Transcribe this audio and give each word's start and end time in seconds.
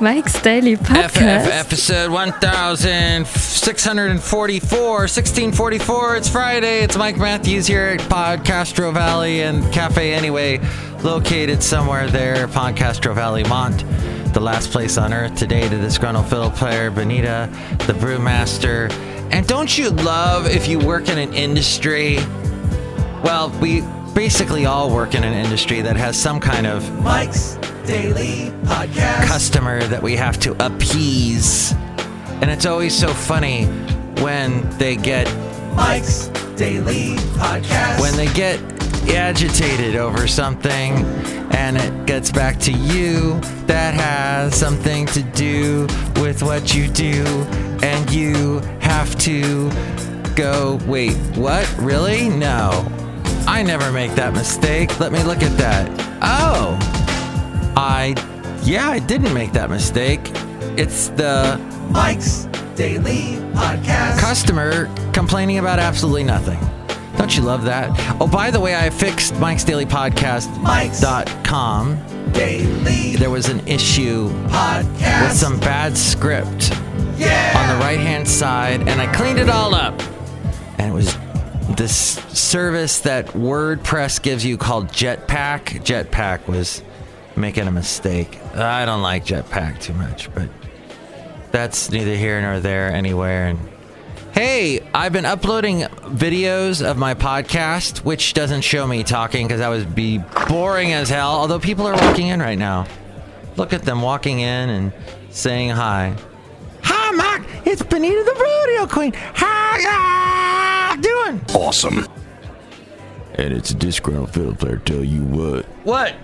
Mike's 0.00 0.40
Daily 0.42 0.76
FF 0.76 0.82
Podcast. 0.82 1.46
episode 1.48 2.10
1644, 2.10 4.78
1644. 4.78 6.16
It's 6.16 6.28
Friday. 6.28 6.82
It's 6.82 6.98
Mike 6.98 7.16
Matthews 7.16 7.66
here 7.66 7.86
at 7.86 8.00
Podcastro 8.00 8.92
Valley 8.92 9.42
and 9.42 9.72
Cafe 9.72 10.12
Anyway, 10.12 10.60
located 11.02 11.62
somewhere 11.62 12.08
there, 12.08 12.46
Podcastro 12.46 13.14
Valley, 13.14 13.42
Mont. 13.44 13.84
The 14.34 14.40
last 14.40 14.70
place 14.70 14.98
on 14.98 15.14
earth 15.14 15.34
today 15.34 15.66
to 15.66 15.78
disgruntled 15.78 16.28
fiddle 16.28 16.50
player, 16.50 16.90
Benita, 16.90 17.48
the 17.86 17.94
brewmaster. 17.94 18.92
And 19.32 19.46
don't 19.46 19.78
you 19.78 19.88
love 19.90 20.46
if 20.46 20.68
you 20.68 20.78
work 20.78 21.08
in 21.08 21.16
an 21.16 21.32
industry? 21.32 22.16
Well, 23.22 23.48
we 23.62 23.80
basically 24.12 24.66
all 24.66 24.90
work 24.94 25.14
in 25.14 25.24
an 25.24 25.32
industry 25.32 25.80
that 25.80 25.96
has 25.96 26.20
some 26.20 26.38
kind 26.38 26.66
of 26.66 27.02
Mike's 27.02 27.56
Daily 27.86 28.50
Podcast. 28.64 29.26
customer 29.26 29.84
that 29.84 30.02
we 30.02 30.16
have 30.16 30.38
to 30.40 30.52
appease. 30.64 31.72
And 32.40 32.50
it's 32.50 32.64
always 32.64 32.98
so 32.98 33.08
funny 33.08 33.66
when 34.22 34.66
they 34.78 34.96
get 34.96 35.26
Mike's 35.74 36.28
Daily 36.56 37.16
Podcast. 37.36 38.00
when 38.00 38.16
they 38.16 38.28
get 38.32 38.58
agitated 39.10 39.96
over 39.96 40.26
something 40.26 40.92
and 41.52 41.76
it 41.76 42.06
gets 42.06 42.30
back 42.32 42.58
to 42.60 42.72
you 42.72 43.38
that 43.66 43.92
has 43.94 44.54
something 44.54 45.04
to 45.06 45.22
do 45.22 45.86
with 46.16 46.42
what 46.42 46.74
you 46.74 46.88
do. 46.88 47.22
And 47.82 48.10
you 48.10 48.60
have 48.80 49.14
to 49.18 49.70
go 50.34 50.80
wait 50.86 51.16
what? 51.36 51.70
Really? 51.78 52.30
No. 52.30 52.90
I 53.46 53.62
never 53.62 53.92
make 53.92 54.14
that 54.14 54.32
mistake. 54.32 54.98
Let 54.98 55.12
me 55.12 55.22
look 55.22 55.42
at 55.42 55.56
that. 55.58 55.90
Oh 56.22 56.93
i 57.76 58.14
yeah 58.62 58.88
i 58.88 58.98
didn't 58.98 59.32
make 59.34 59.52
that 59.52 59.70
mistake 59.70 60.20
it's 60.76 61.08
the 61.10 61.56
Mike's 61.90 62.48
Daily 62.74 63.36
Podcast. 63.52 64.18
customer 64.18 64.92
complaining 65.12 65.58
about 65.58 65.78
absolutely 65.78 66.24
nothing. 66.24 66.58
Don't 67.16 67.36
you 67.36 67.44
love 67.44 67.62
that? 67.64 67.90
Oh, 68.20 68.26
by 68.26 68.50
the 68.50 68.58
way, 68.58 68.74
I 68.74 68.90
fixed 68.90 69.38
Mike's 69.38 69.62
Daily 69.62 69.86
Podcast.com. 69.86 70.72
Daily 72.32 73.14
There 73.14 73.30
was 73.30 73.48
an 73.48 73.64
issue 73.68 74.30
Podcast. 74.48 75.22
with 75.22 75.32
some 75.32 75.60
bad 75.60 75.96
script 75.96 76.70
yeah. 77.16 77.54
on 77.56 77.68
the 77.68 77.84
right 77.84 78.00
hand 78.00 78.26
side, 78.26 78.88
and 78.88 79.00
I 79.00 79.06
cleaned 79.14 79.38
it 79.38 79.48
all 79.48 79.72
up. 79.76 80.02
And 80.78 80.90
it 80.90 80.92
was 80.92 81.16
this 81.76 81.94
service 82.36 82.98
that 83.00 83.26
WordPress 83.28 84.20
gives 84.20 84.44
you 84.44 84.58
called 84.58 84.88
Jetpack. 84.88 85.84
Jetpack 85.84 86.48
was 86.48 86.82
making 87.36 87.66
a 87.66 87.72
mistake. 87.72 88.38
I 88.54 88.84
don't 88.84 89.02
like 89.02 89.24
Jetpack 89.24 89.80
too 89.80 89.94
much, 89.94 90.32
but 90.34 90.48
that's 91.50 91.90
neither 91.90 92.14
here 92.16 92.40
nor 92.40 92.60
there 92.60 92.92
anywhere. 92.92 93.48
And 93.48 93.58
hey, 94.32 94.80
I've 94.94 95.12
been 95.12 95.26
uploading 95.26 95.80
videos 95.80 96.84
of 96.84 96.96
my 96.96 97.14
podcast, 97.14 97.98
which 97.98 98.34
doesn't 98.34 98.62
show 98.62 98.86
me 98.86 99.02
talking 99.04 99.46
because 99.46 99.60
that 99.60 99.68
would 99.68 99.94
be 99.94 100.18
boring 100.48 100.92
as 100.92 101.08
hell. 101.08 101.30
Although 101.30 101.58
people 101.60 101.86
are 101.86 101.94
walking 101.94 102.28
in 102.28 102.40
right 102.40 102.58
now. 102.58 102.86
Look 103.56 103.72
at 103.72 103.82
them 103.82 104.02
walking 104.02 104.40
in 104.40 104.68
and 104.68 104.92
saying 105.30 105.70
hi. 105.70 106.16
Hi, 106.82 107.10
Mike. 107.12 107.48
It's 107.64 107.82
Benita 107.82 108.24
the 108.24 108.34
Rodeo 108.34 108.86
Queen. 108.88 109.12
How 109.12 110.94
you 110.96 111.02
doing? 111.02 111.40
awesome. 111.54 112.06
And 113.36 113.52
it's 113.52 113.70
a 113.70 113.74
disgruntled 113.74 114.32
fiddle 114.32 114.54
player. 114.54 114.78
Tell 114.78 115.02
you 115.04 115.22
what. 115.24 115.64
What? 115.84 116.14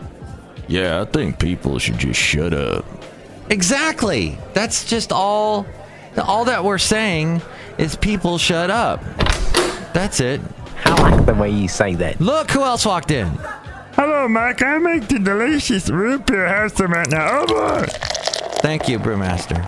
Yeah, 0.71 1.01
I 1.01 1.05
think 1.05 1.41
people 1.41 1.81
should 1.81 1.99
just 1.99 2.21
shut 2.21 2.55
up. 2.55 2.85
Exactly. 3.50 4.39
That's 4.55 4.84
just 4.84 5.11
all. 5.11 5.67
All 6.17 6.44
that 6.44 6.62
we're 6.62 6.78
saying 6.78 7.43
is 7.77 7.97
people 7.97 8.39
shut 8.39 8.71
up. 8.71 9.03
That's 9.93 10.21
it. 10.21 10.41
I 10.84 10.94
like 11.11 11.27
the 11.27 11.34
way 11.34 11.50
you 11.50 11.67
say 11.67 11.97
that. 11.97 12.21
Look 12.21 12.53
who 12.53 12.62
else 12.62 12.87
walked 12.87 13.11
in. 13.11 13.27
Hello, 13.97 14.28
Mike. 14.28 14.62
I 14.62 14.78
make 14.78 15.09
the 15.09 15.19
delicious 15.19 15.91
root 15.91 16.27
beer 16.27 16.47
house 16.47 16.78
right 16.78 17.11
now. 17.11 17.28
Oh 17.33 17.47
boy! 17.47 17.87
Thank 18.62 18.89
you, 18.89 19.00
Brewmaster. 19.00 19.61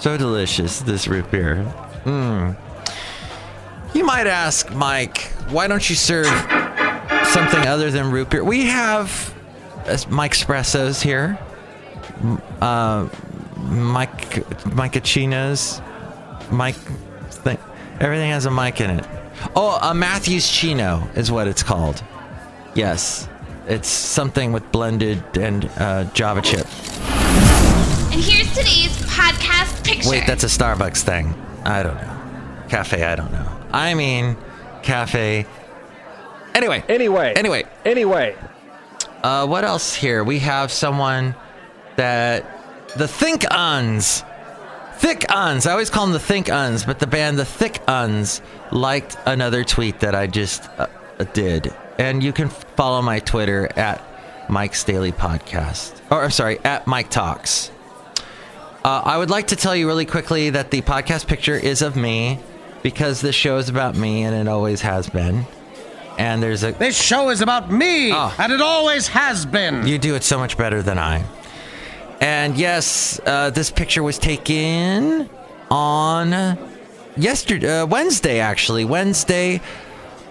So 0.00 0.16
delicious, 0.16 0.80
this 0.80 1.06
root 1.06 1.30
beer. 1.30 1.72
Mmm. 2.04 2.56
You 3.94 4.04
might 4.04 4.26
ask, 4.26 4.72
Mike, 4.72 5.22
why 5.50 5.68
don't 5.68 5.88
you 5.88 5.94
serve 5.94 6.26
something 7.26 7.64
other 7.64 7.92
than 7.92 8.10
root 8.10 8.30
beer? 8.30 8.42
We 8.42 8.64
have 8.64 9.35
Mike 10.08 10.32
Espressos 10.32 11.02
here, 11.02 11.38
M- 12.22 12.42
uh, 12.60 13.08
Mike 13.56 14.30
Mikeachinos, 14.64 15.82
Mike. 16.52 16.76
Thing. 17.28 17.58
Everything 18.00 18.30
has 18.30 18.46
a 18.46 18.50
mic 18.50 18.80
in 18.80 18.90
it. 18.90 19.04
Oh, 19.54 19.78
a 19.82 19.92
Matthews 19.94 20.48
Chino 20.50 21.06
is 21.16 21.30
what 21.30 21.46
it's 21.48 21.62
called. 21.62 22.02
Yes, 22.74 23.28
it's 23.66 23.88
something 23.88 24.52
with 24.52 24.70
blended 24.72 25.22
and 25.36 25.68
uh, 25.76 26.04
Java 26.14 26.40
chip. 26.40 26.66
And 28.12 28.20
here's 28.22 28.48
today's 28.54 28.96
podcast 29.06 29.84
picture. 29.84 30.08
Wait, 30.08 30.24
that's 30.26 30.44
a 30.44 30.46
Starbucks 30.46 31.02
thing. 31.02 31.34
I 31.64 31.82
don't 31.82 31.96
know. 31.96 32.64
Cafe, 32.68 33.02
I 33.02 33.16
don't 33.16 33.32
know. 33.32 33.46
I 33.72 33.94
mean, 33.94 34.36
cafe. 34.82 35.46
Anyway. 36.54 36.82
Anyway. 36.88 37.34
Anyway. 37.36 37.64
Anyway. 37.84 38.36
Uh, 39.22 39.46
what 39.46 39.64
else 39.64 39.94
here? 39.94 40.22
We 40.22 40.38
have 40.40 40.70
someone 40.70 41.34
that 41.96 42.44
the 42.96 43.08
Think 43.08 43.44
Uns. 43.50 44.22
Thick 44.94 45.30
Uns. 45.30 45.66
I 45.66 45.72
always 45.72 45.90
call 45.90 46.06
them 46.06 46.12
the 46.12 46.18
Think 46.18 46.48
Uns, 46.50 46.84
but 46.84 46.98
the 46.98 47.06
band 47.06 47.38
the 47.38 47.44
Thick 47.44 47.82
Uns 47.86 48.40
liked 48.72 49.16
another 49.26 49.64
tweet 49.64 50.00
that 50.00 50.14
I 50.14 50.26
just 50.26 50.68
uh, 50.78 50.86
did. 51.34 51.74
And 51.98 52.22
you 52.22 52.32
can 52.32 52.48
follow 52.48 53.02
my 53.02 53.20
Twitter 53.20 53.68
at 53.76 54.02
Mike's 54.48 54.84
Daily 54.84 55.12
Podcast. 55.12 56.00
Or, 56.10 56.22
I'm 56.24 56.30
sorry, 56.30 56.58
at 56.64 56.86
Mike 56.86 57.10
Talks. 57.10 57.70
Uh, 58.84 59.02
I 59.04 59.18
would 59.18 59.30
like 59.30 59.48
to 59.48 59.56
tell 59.56 59.74
you 59.74 59.86
really 59.88 60.06
quickly 60.06 60.50
that 60.50 60.70
the 60.70 60.80
podcast 60.82 61.26
picture 61.26 61.56
is 61.56 61.82
of 61.82 61.96
me 61.96 62.38
because 62.82 63.20
this 63.20 63.34
show 63.34 63.56
is 63.58 63.68
about 63.68 63.96
me 63.96 64.22
and 64.22 64.34
it 64.34 64.48
always 64.48 64.82
has 64.82 65.08
been. 65.08 65.46
And 66.18 66.42
there's 66.42 66.62
a. 66.64 66.72
This 66.72 67.00
show 67.00 67.28
is 67.30 67.40
about 67.42 67.70
me, 67.70 68.12
Oh. 68.12 68.34
and 68.38 68.52
it 68.52 68.60
always 68.60 69.08
has 69.08 69.44
been. 69.44 69.86
You 69.86 69.98
do 69.98 70.14
it 70.14 70.22
so 70.24 70.38
much 70.38 70.56
better 70.56 70.82
than 70.82 70.98
I. 70.98 71.24
And 72.20 72.56
yes, 72.56 73.20
uh, 73.26 73.50
this 73.50 73.70
picture 73.70 74.02
was 74.02 74.18
taken 74.18 75.28
on 75.70 76.58
yesterday, 77.16 77.80
uh, 77.80 77.86
Wednesday, 77.86 78.40
actually. 78.40 78.86
Wednesday, 78.86 79.60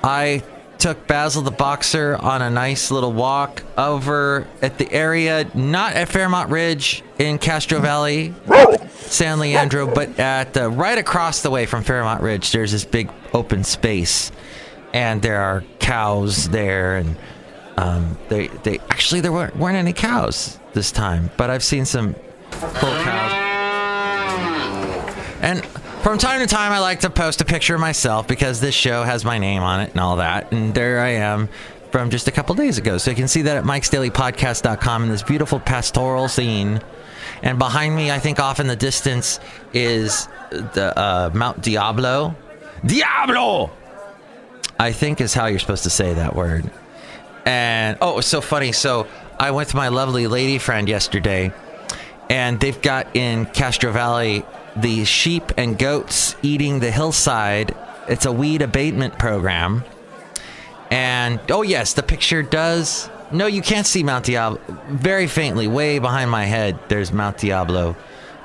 I 0.04 0.42
took 0.80 1.06
Basil 1.08 1.42
the 1.44 1.52
Boxer 1.52 2.18
on 2.20 2.42
a 2.42 2.50
nice 2.50 2.90
little 2.92 3.14
walk 3.14 3.62
over 3.78 4.48
at 4.64 4.78
the 4.80 4.92
area, 4.92 5.48
not 5.54 5.94
at 5.94 6.10
Fairmont 6.10 6.50
Ridge 6.50 7.04
in 7.20 7.38
Castro 7.38 7.80
Valley, 7.80 8.34
San 8.98 9.40
Leandro, 9.40 9.86
but 9.88 10.20
at 10.20 10.58
uh, 10.58 10.70
right 10.72 10.98
across 10.98 11.42
the 11.44 11.50
way 11.52 11.66
from 11.68 11.84
Fairmont 11.84 12.22
Ridge. 12.22 12.52
There's 12.52 12.72
this 12.72 12.84
big 12.86 13.10
open 13.34 13.64
space, 13.64 14.32
and 14.96 15.22
there 15.22 15.42
are 15.42 15.62
cows 15.80 16.48
there, 16.50 16.96
and 16.96 17.18
um, 17.76 18.18
they 18.30 18.48
they 18.48 18.80
actually 18.90 19.20
there 19.20 19.34
weren't, 19.34 19.56
weren't 19.58 19.76
any 19.76 19.92
cows 19.92 20.58
this 20.74 20.90
time, 20.90 21.30
but 21.36 21.50
I've 21.50 21.64
seen 21.64 21.84
some 21.84 22.16
full 22.50 22.96
cows. 23.04 23.32
And 25.42 25.66
from 26.02 26.18
time 26.18 26.40
to 26.40 26.48
time, 26.48 26.72
I 26.72 26.80
like 26.80 27.02
to 27.02 27.10
post 27.10 27.42
a 27.42 27.46
picture 27.46 27.76
of 27.76 27.82
myself 27.82 28.26
because 28.26 28.62
this 28.62 28.74
show 28.74 29.04
has 29.04 29.26
my 29.26 29.38
name 29.38 29.64
on 29.64 29.82
it 29.82 29.92
and 29.92 30.00
all 30.00 30.16
that. 30.16 30.54
And 30.54 30.74
there 30.74 31.02
I 31.02 31.10
am 31.10 31.50
from 31.92 32.10
just 32.10 32.30
a 32.30 32.32
couple 32.32 32.56
days 32.56 32.78
ago. 32.78 32.98
So 32.98 33.12
you 33.12 33.18
can 33.18 33.28
see 33.28 33.42
that 33.42 33.58
at 33.58 33.64
mikesdailypodcast.com 33.66 35.04
in 35.04 35.10
this 35.10 35.24
beautiful 35.24 35.60
pastoral 35.60 36.30
scene. 36.30 36.82
And 37.44 37.60
behind 37.60 37.96
me, 37.96 38.12
I 38.12 38.20
think 38.20 38.40
off 38.40 38.62
in 38.62 38.68
the 38.68 38.76
distance, 38.78 39.40
is 39.74 40.30
the 40.52 40.94
uh, 40.98 41.32
Mount 41.34 41.62
Diablo. 41.62 42.34
Diablo! 42.86 43.72
I 44.78 44.92
think 44.92 45.22
is 45.22 45.34
how 45.34 45.46
you're 45.46 45.60
supposed 45.60 45.84
to 45.84 45.90
say 45.90 46.14
that 46.14 46.36
word. 46.36 46.70
And 47.46 47.98
oh, 48.02 48.12
it 48.12 48.16
was 48.16 48.26
so 48.26 48.42
funny. 48.42 48.72
So 48.72 49.08
I 49.40 49.52
went 49.52 49.70
to 49.70 49.76
my 49.76 49.90
lovely 49.90 50.28
lady 50.28 50.58
friend 50.58 50.90
yesterday, 50.90 51.54
and 52.30 52.60
they've 52.60 52.82
got 52.82 53.16
in 53.16 53.46
Castro 53.46 53.92
Valley 53.92 54.44
the 54.76 55.06
sheep 55.06 55.52
and 55.58 55.78
goats 55.78 56.36
eating 56.42 56.80
the 56.80 56.92
hillside. 56.92 57.76
It's 58.08 58.26
a 58.26 58.32
weed 58.32 58.62
abatement 58.62 59.18
program. 59.18 59.84
And 60.92 61.40
oh 61.50 61.62
yes, 61.62 61.94
the 61.94 62.04
picture 62.04 62.44
does. 62.44 63.10
No, 63.32 63.48
you 63.48 63.62
can't 63.62 63.88
see 63.88 64.04
Mount 64.04 64.26
Diablo. 64.26 64.62
Very 64.90 65.28
faintly, 65.28 65.68
way 65.68 66.00
behind 66.00 66.30
my 66.30 66.46
head, 66.46 66.80
there's 66.90 67.12
Mount 67.12 67.38
Diablo. 67.38 67.96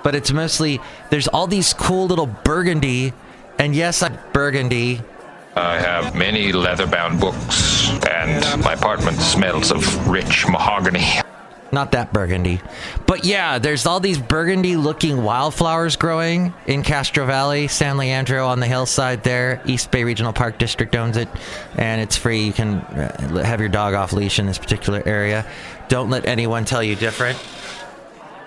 But 0.03 0.15
it's 0.15 0.33
mostly 0.33 0.81
there's 1.11 1.29
all 1.29 1.47
these 1.47 1.75
cool 1.75 2.07
little 2.07 2.27
burgundy, 2.27 3.13
and 3.59 3.75
yes, 3.75 4.03
I 4.03 4.09
burgundy. 4.33 5.03
I 5.57 5.79
have 5.79 6.15
many 6.15 6.53
leather 6.53 6.87
bound 6.87 7.21
books, 7.21 7.91
and 8.07 8.63
my 8.63 8.75
apartment 8.75 9.19
smells 9.19 9.73
of 9.73 10.09
rich 10.09 10.47
mahogany. 10.47 11.21
Not 11.73 11.93
that 11.93 12.13
burgundy. 12.13 12.61
But 13.07 13.25
yeah, 13.25 13.59
there's 13.59 13.87
all 13.87 14.01
these 14.01 14.19
burgundy 14.19 14.77
looking 14.77 15.23
wildflowers 15.23 15.97
growing 15.97 16.53
in 16.67 16.83
Castro 16.83 17.27
Valley. 17.27 17.69
San 17.69 17.97
Leandro 17.97 18.47
on 18.47 18.59
the 18.59 18.67
hillside 18.67 19.23
there. 19.23 19.63
East 19.67 19.91
Bay 19.91 20.03
Regional 20.03 20.33
Park 20.33 20.59
District 20.59 20.95
owns 20.97 21.17
it. 21.17 21.29
And 21.77 22.01
it's 22.01 22.17
free. 22.17 22.43
You 22.43 22.53
can 22.53 22.79
uh, 22.79 23.45
have 23.45 23.61
your 23.61 23.69
dog 23.69 23.95
off 23.95 24.13
leash 24.13 24.41
in 24.41 24.47
this 24.47 24.59
particular 24.59 25.03
area. 25.07 25.47
Don't 25.89 26.11
let 26.11 26.27
anyone 26.27 26.65
tell 26.65 26.83
you 26.83 26.97
different. 26.97 27.39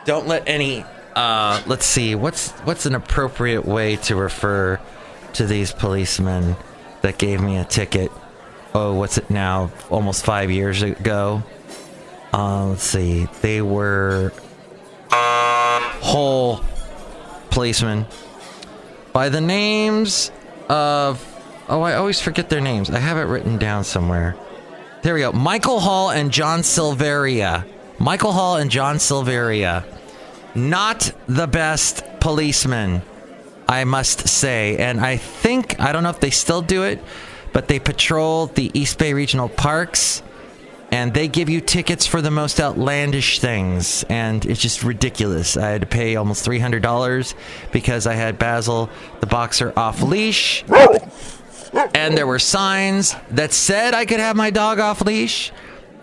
Don't 0.03 0.27
let 0.27 0.47
any. 0.47 0.83
Uh, 1.15 1.61
let's 1.65 1.85
see. 1.85 2.15
What's 2.15 2.51
what's 2.61 2.85
an 2.85 2.95
appropriate 2.95 3.63
way 3.65 3.95
to 3.97 4.15
refer 4.17 4.81
to 5.33 5.45
these 5.45 5.71
policemen 5.71 6.57
that 7.03 7.19
gave 7.19 7.39
me 7.39 7.57
a 7.57 7.65
ticket? 7.65 8.11
Oh, 8.73 8.95
what's 8.95 9.19
it 9.19 9.29
now? 9.29 9.71
Almost 9.91 10.25
five 10.25 10.49
years 10.49 10.81
ago. 10.81 11.43
Uh, 12.33 12.69
let's 12.69 12.83
see. 12.83 13.27
They 13.41 13.61
were 13.61 14.33
whole 15.11 16.61
policemen 17.51 18.07
by 19.13 19.29
the 19.29 19.41
names 19.41 20.31
of. 20.67 21.29
Oh, 21.69 21.81
I 21.81 21.95
always 21.95 22.19
forget 22.19 22.49
their 22.49 22.59
names. 22.59 22.89
I 22.89 22.99
have 22.99 23.17
it 23.17 23.21
written 23.21 23.57
down 23.57 23.83
somewhere. 23.83 24.35
There 25.01 25.13
we 25.13 25.21
go. 25.21 25.31
Michael 25.31 25.79
Hall 25.79 26.09
and 26.09 26.31
John 26.31 26.61
Silveria. 26.61 27.65
Michael 27.99 28.33
Hall 28.33 28.57
and 28.57 28.69
John 28.69 28.97
Silveria. 28.97 29.85
Not 30.55 31.11
the 31.27 31.47
best 31.47 32.03
policemen, 32.19 33.01
I 33.73 33.85
must 33.85 34.27
say. 34.27 34.77
And 34.77 35.01
I 35.01 35.17
think, 35.17 35.79
I 35.79 35.91
don't 35.91 36.03
know 36.03 36.11
if 36.11 36.19
they 36.19 36.29
still 36.29 36.61
do 36.61 36.83
it, 36.83 37.03
but 37.53 37.67
they 37.67 37.79
patrol 37.79 38.45
the 38.47 38.69
East 38.77 38.99
Bay 38.99 39.13
Regional 39.13 39.49
Parks 39.49 40.21
and 40.91 41.11
they 41.11 41.27
give 41.27 41.49
you 41.49 41.59
tickets 41.59 42.05
for 42.05 42.21
the 42.21 42.29
most 42.29 42.59
outlandish 42.59 43.39
things. 43.39 44.03
And 44.09 44.45
it's 44.45 44.61
just 44.61 44.83
ridiculous. 44.83 45.57
I 45.57 45.69
had 45.69 45.81
to 45.81 45.87
pay 45.87 46.15
almost 46.15 46.45
$300 46.45 47.33
because 47.71 48.05
i 48.05 48.13
had 48.13 48.37
basil 48.37 48.91
the 49.21 49.25
boxer 49.25 49.73
off 49.75 50.03
leash. 50.03 50.63
And 51.95 52.15
there 52.15 52.27
were 52.27 52.37
signs 52.37 53.15
that 53.31 53.51
said 53.53 53.95
i 53.95 54.05
could 54.05 54.19
have 54.19 54.35
my 54.35 54.51
dog 54.51 54.79
off 54.79 55.01
leash 55.01 55.51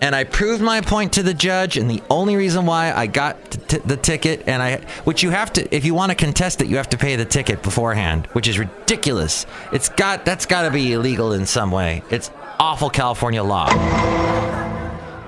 and 0.01 0.15
i 0.15 0.25
proved 0.25 0.63
my 0.63 0.81
point 0.81 1.13
to 1.13 1.23
the 1.23 1.35
judge 1.35 1.77
and 1.77 1.91
the 1.91 2.03
only 2.11 2.37
reason 2.37 2.67
why 2.67 2.93
i 2.93 3.07
got 3.07 3.51
t- 3.69 3.79
the 3.79 3.97
ticket 3.97 4.43
and 4.47 4.63
i 4.63 4.77
which 5.05 5.23
you 5.23 5.31
have 5.31 5.53
to 5.53 5.75
if 5.75 5.85
you 5.85 5.95
want 5.95 6.11
to 6.11 6.15
contest 6.15 6.61
it 6.61 6.69
you 6.69 6.77
have 6.77 6.89
to 6.89 6.99
pay 6.99 7.17
the 7.17 7.25
ticket 7.25 7.63
beforehand 7.63 8.27
which 8.33 8.49
is 8.49 8.59
ridiculous. 8.59 9.47
It's 9.73 9.89
got 9.89 10.25
that's 10.25 10.47
got 10.47 10.63
to 10.63 10.71
be 10.71 10.93
illegal 10.93 11.33
in 11.33 11.47
some 11.47 11.71
way. 11.71 12.03
It's 12.11 12.31
awful 12.59 12.91
california 12.91 13.43
law. 13.43 13.69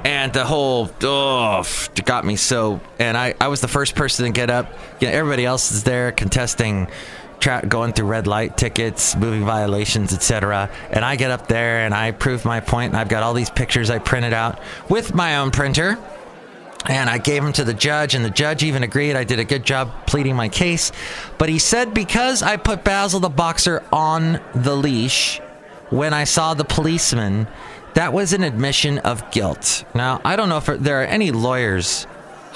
And 0.05 0.33
the 0.33 0.45
whole 0.45 0.91
oh 1.03 1.65
got 2.05 2.25
me 2.25 2.37
so 2.37 2.81
and 2.99 3.17
i 3.17 3.35
i 3.41 3.49
was 3.49 3.61
the 3.61 3.69
first 3.69 3.95
person 3.95 4.27
to 4.27 4.33
get 4.33 4.51
up. 4.51 4.73
Yeah, 5.01 5.11
everybody 5.11 5.45
else 5.45 5.71
is 5.71 5.85
there 5.85 6.11
contesting 6.11 6.89
tra- 7.43 7.67
going 7.67 7.93
through 7.93 8.07
red 8.07 8.27
light 8.27 8.57
tickets 8.57 9.15
moving 9.17 9.45
violations 9.45 10.13
etc 10.15 10.71
and 10.91 11.05
i 11.05 11.17
get 11.17 11.31
up 11.31 11.49
there 11.49 11.85
and 11.85 11.95
i 11.95 12.11
prove 12.11 12.45
my 12.45 12.61
point 12.61 12.93
and 12.93 12.97
i've 12.97 13.09
got 13.09 13.23
all 13.23 13.35
these 13.35 13.51
pictures 13.51 13.91
i 13.91 13.99
printed 13.99 14.33
out 14.33 14.59
with 14.89 15.15
my 15.15 15.37
own 15.37 15.51
printer 15.51 15.99
and 16.87 17.09
I 17.09 17.19
gave 17.19 17.43
them 17.45 17.53
to 17.53 17.65
the 17.65 17.75
judge, 17.75 18.15
and 18.17 18.25
the 18.25 18.31
judge 18.31 18.65
even 18.65 18.83
agreed 18.83 19.15
I 19.15 19.23
did 19.23 19.39
a 19.39 19.45
good 19.45 19.65
job 19.65 19.93
pleading 20.07 20.35
my 20.35 20.49
case. 20.49 20.91
But 21.39 21.49
he 21.49 21.61
said 21.61 21.95
because 21.95 22.43
I 22.43 22.57
put 22.57 22.83
Basil 22.83 23.21
the 23.21 23.29
boxer 23.29 23.85
on 23.93 24.41
the 24.55 24.75
leash 24.75 25.41
when 25.91 26.13
I 26.13 26.25
saw 26.25 26.55
the 26.55 26.65
policeman, 26.65 27.47
that 27.95 28.13
was 28.13 28.33
an 28.33 28.43
admission 28.43 28.99
of 28.99 29.31
guilt. 29.31 29.85
Now, 29.95 30.21
I 30.25 30.37
don't 30.37 30.49
know 30.49 30.57
if 30.57 30.67
there 30.67 31.03
are 31.03 31.07
any 31.07 31.31
lawyers. 31.31 32.07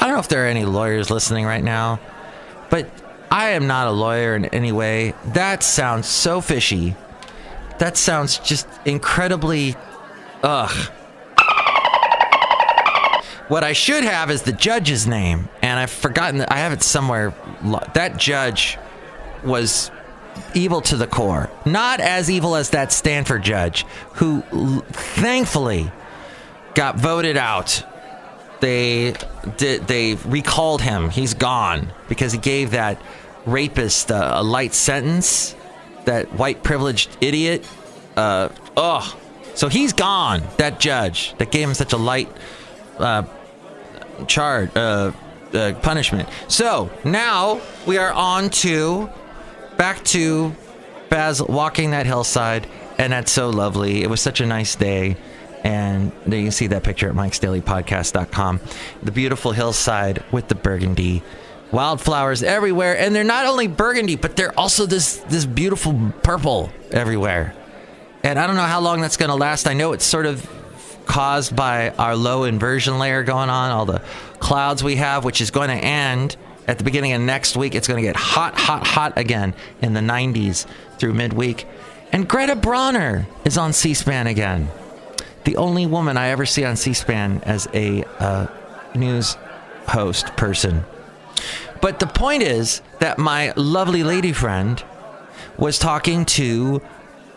I 0.00 0.06
don't 0.06 0.14
know 0.14 0.20
if 0.20 0.28
there 0.28 0.44
are 0.44 0.48
any 0.48 0.64
lawyers 0.64 1.10
listening 1.10 1.44
right 1.44 1.62
now, 1.62 2.00
but 2.70 2.90
I 3.30 3.50
am 3.50 3.66
not 3.66 3.86
a 3.88 3.90
lawyer 3.90 4.34
in 4.36 4.46
any 4.46 4.72
way. 4.72 5.14
That 5.26 5.62
sounds 5.62 6.06
so 6.06 6.40
fishy. 6.40 6.96
That 7.78 7.96
sounds 7.96 8.38
just 8.38 8.66
incredibly. 8.84 9.76
Ugh. 10.42 10.92
What 13.48 13.62
I 13.62 13.74
should 13.74 14.02
have 14.02 14.30
is 14.30 14.42
the 14.42 14.52
judge's 14.52 15.06
name, 15.06 15.48
and 15.62 15.78
I've 15.78 15.90
forgotten 15.90 16.40
I 16.48 16.56
have 16.56 16.72
it 16.72 16.82
somewhere. 16.82 17.32
That 17.94 18.16
judge 18.16 18.76
was 19.44 19.90
evil 20.54 20.80
to 20.82 20.96
the 20.96 21.06
core. 21.06 21.48
Not 21.64 22.00
as 22.00 22.28
evil 22.28 22.56
as 22.56 22.70
that 22.70 22.90
Stanford 22.92 23.42
judge, 23.44 23.86
who 24.14 24.42
thankfully 24.90 25.92
got 26.74 26.96
voted 26.96 27.36
out. 27.36 27.84
They 28.60 29.14
did. 29.56 29.86
They 29.86 30.14
recalled 30.14 30.82
him. 30.82 31.10
He's 31.10 31.34
gone 31.34 31.92
because 32.08 32.32
he 32.32 32.38
gave 32.38 32.70
that 32.70 33.00
rapist 33.44 34.10
a 34.10 34.42
light 34.42 34.74
sentence. 34.74 35.54
That 36.04 36.32
white 36.34 36.62
privileged 36.62 37.16
idiot. 37.20 37.66
Uh, 38.16 38.48
oh, 38.76 39.16
so 39.54 39.68
he's 39.68 39.92
gone. 39.92 40.42
That 40.58 40.78
judge 40.80 41.34
that 41.38 41.50
gave 41.50 41.68
him 41.68 41.74
such 41.74 41.92
a 41.92 41.96
light 41.96 42.28
uh, 42.98 43.24
charge, 44.26 44.70
uh, 44.76 45.12
uh, 45.52 45.72
punishment. 45.82 46.28
So 46.48 46.90
now 47.04 47.60
we 47.86 47.98
are 47.98 48.12
on 48.12 48.50
to 48.50 49.10
back 49.76 50.04
to 50.06 50.54
Basil 51.08 51.46
walking 51.48 51.90
that 51.90 52.06
hillside, 52.06 52.66
and 52.98 53.12
that's 53.12 53.32
so 53.32 53.50
lovely. 53.50 54.02
It 54.02 54.10
was 54.10 54.20
such 54.20 54.40
a 54.40 54.46
nice 54.46 54.74
day. 54.74 55.16
And 55.64 56.12
there 56.26 56.40
you 56.40 56.50
see 56.50 56.68
that 56.68 56.84
picture 56.84 57.08
at 57.08 57.14
mikesdailypodcast.com. 57.14 58.60
The 59.02 59.12
beautiful 59.12 59.52
hillside 59.52 60.22
with 60.30 60.48
the 60.48 60.54
burgundy. 60.54 61.22
Wildflowers 61.72 62.42
everywhere. 62.42 62.96
And 62.96 63.14
they're 63.14 63.24
not 63.24 63.46
only 63.46 63.66
burgundy, 63.66 64.16
but 64.16 64.36
they're 64.36 64.58
also 64.58 64.86
this, 64.86 65.16
this 65.28 65.44
beautiful 65.44 66.12
purple 66.22 66.70
everywhere. 66.92 67.54
And 68.22 68.38
I 68.38 68.46
don't 68.46 68.56
know 68.56 68.62
how 68.62 68.80
long 68.80 69.00
that's 69.00 69.16
going 69.16 69.30
to 69.30 69.36
last. 69.36 69.66
I 69.66 69.74
know 69.74 69.92
it's 69.92 70.04
sort 70.04 70.26
of 70.26 70.48
caused 71.06 71.54
by 71.54 71.90
our 71.90 72.16
low 72.16 72.44
inversion 72.44 72.98
layer 72.98 73.22
going 73.22 73.50
on, 73.50 73.70
all 73.70 73.86
the 73.86 74.02
clouds 74.38 74.82
we 74.82 74.96
have, 74.96 75.24
which 75.24 75.40
is 75.40 75.50
going 75.50 75.68
to 75.68 75.74
end 75.74 76.36
at 76.66 76.78
the 76.78 76.84
beginning 76.84 77.12
of 77.12 77.20
next 77.20 77.56
week. 77.56 77.74
It's 77.74 77.88
going 77.88 78.02
to 78.02 78.06
get 78.06 78.16
hot, 78.16 78.58
hot, 78.58 78.86
hot 78.86 79.16
again 79.16 79.54
in 79.80 79.94
the 79.94 80.00
90s 80.00 80.66
through 80.98 81.14
midweek. 81.14 81.66
And 82.12 82.28
Greta 82.28 82.56
Brawner 82.56 83.26
is 83.44 83.58
on 83.58 83.72
C 83.72 83.94
SPAN 83.94 84.26
again. 84.26 84.68
The 85.46 85.56
only 85.56 85.86
woman 85.86 86.16
I 86.16 86.28
ever 86.28 86.44
see 86.44 86.64
on 86.64 86.74
C 86.74 86.92
SPAN 86.92 87.40
as 87.44 87.68
a 87.72 88.02
uh, 88.18 88.48
news 88.96 89.36
host 89.86 90.36
person. 90.36 90.84
But 91.80 92.00
the 92.00 92.06
point 92.08 92.42
is 92.42 92.82
that 92.98 93.16
my 93.16 93.52
lovely 93.54 94.02
lady 94.02 94.32
friend 94.32 94.82
was 95.56 95.78
talking 95.78 96.24
to 96.24 96.82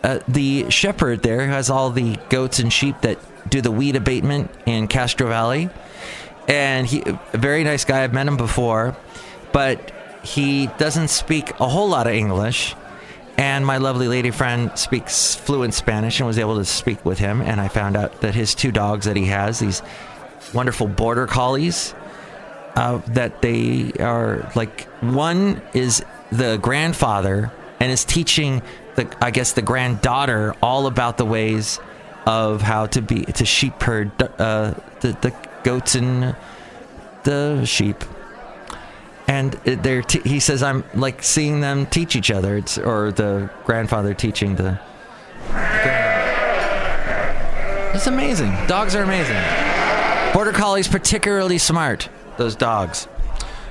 uh, 0.02 0.18
the 0.26 0.68
shepherd 0.70 1.22
there 1.22 1.46
who 1.46 1.52
has 1.52 1.70
all 1.70 1.90
the 1.90 2.18
goats 2.30 2.58
and 2.58 2.72
sheep 2.72 3.00
that 3.02 3.18
do 3.48 3.60
the 3.60 3.70
weed 3.70 3.94
abatement 3.94 4.50
in 4.66 4.88
Castro 4.88 5.28
Valley. 5.28 5.70
And 6.48 6.88
he, 6.88 7.02
a 7.06 7.38
very 7.38 7.62
nice 7.62 7.84
guy. 7.84 8.02
I've 8.02 8.12
met 8.12 8.26
him 8.26 8.36
before, 8.36 8.96
but 9.52 9.92
he 10.24 10.66
doesn't 10.78 11.08
speak 11.08 11.50
a 11.60 11.68
whole 11.68 11.88
lot 11.88 12.08
of 12.08 12.12
English. 12.12 12.74
And 13.36 13.66
my 13.66 13.78
lovely 13.78 14.08
lady 14.08 14.30
friend 14.30 14.70
speaks 14.78 15.34
fluent 15.34 15.74
Spanish 15.74 16.20
and 16.20 16.26
was 16.26 16.38
able 16.38 16.56
to 16.56 16.64
speak 16.64 17.04
with 17.04 17.18
him. 17.18 17.40
And 17.40 17.60
I 17.60 17.68
found 17.68 17.96
out 17.96 18.20
that 18.20 18.34
his 18.34 18.54
two 18.54 18.70
dogs 18.70 19.06
that 19.06 19.16
he 19.16 19.26
has, 19.26 19.58
these 19.58 19.82
wonderful 20.52 20.86
border 20.86 21.26
collies, 21.26 21.94
uh, 22.76 22.98
that 23.08 23.42
they 23.42 23.92
are 23.98 24.50
like 24.54 24.84
one 25.00 25.60
is 25.74 26.04
the 26.30 26.58
grandfather 26.58 27.50
and 27.80 27.90
is 27.90 28.04
teaching 28.04 28.62
the 28.94 29.12
I 29.20 29.30
guess 29.30 29.52
the 29.52 29.62
granddaughter 29.62 30.54
all 30.62 30.86
about 30.86 31.16
the 31.16 31.24
ways 31.24 31.80
of 32.26 32.62
how 32.62 32.86
to 32.86 33.02
be 33.02 33.24
to 33.24 33.44
sheep 33.44 33.82
herd 33.82 34.10
uh, 34.22 34.74
the 35.00 35.16
the 35.20 35.34
goats 35.64 35.94
and 35.94 36.36
the 37.24 37.64
sheep. 37.64 38.04
And 39.30 39.52
they're 39.52 40.02
t- 40.02 40.28
he 40.28 40.40
says 40.40 40.60
I'm 40.60 40.82
like 40.92 41.22
seeing 41.22 41.60
them 41.60 41.86
teach 41.86 42.16
each 42.16 42.32
other. 42.32 42.56
It's 42.56 42.78
or 42.78 43.12
the 43.12 43.48
grandfather 43.64 44.12
teaching 44.12 44.56
the. 44.56 44.80
It's 47.94 48.08
amazing. 48.08 48.50
Dogs 48.66 48.96
are 48.96 49.04
amazing. 49.04 49.36
Border 50.34 50.50
collies 50.50 50.88
particularly 50.88 51.58
smart. 51.58 52.08
Those 52.38 52.56
dogs. 52.56 53.06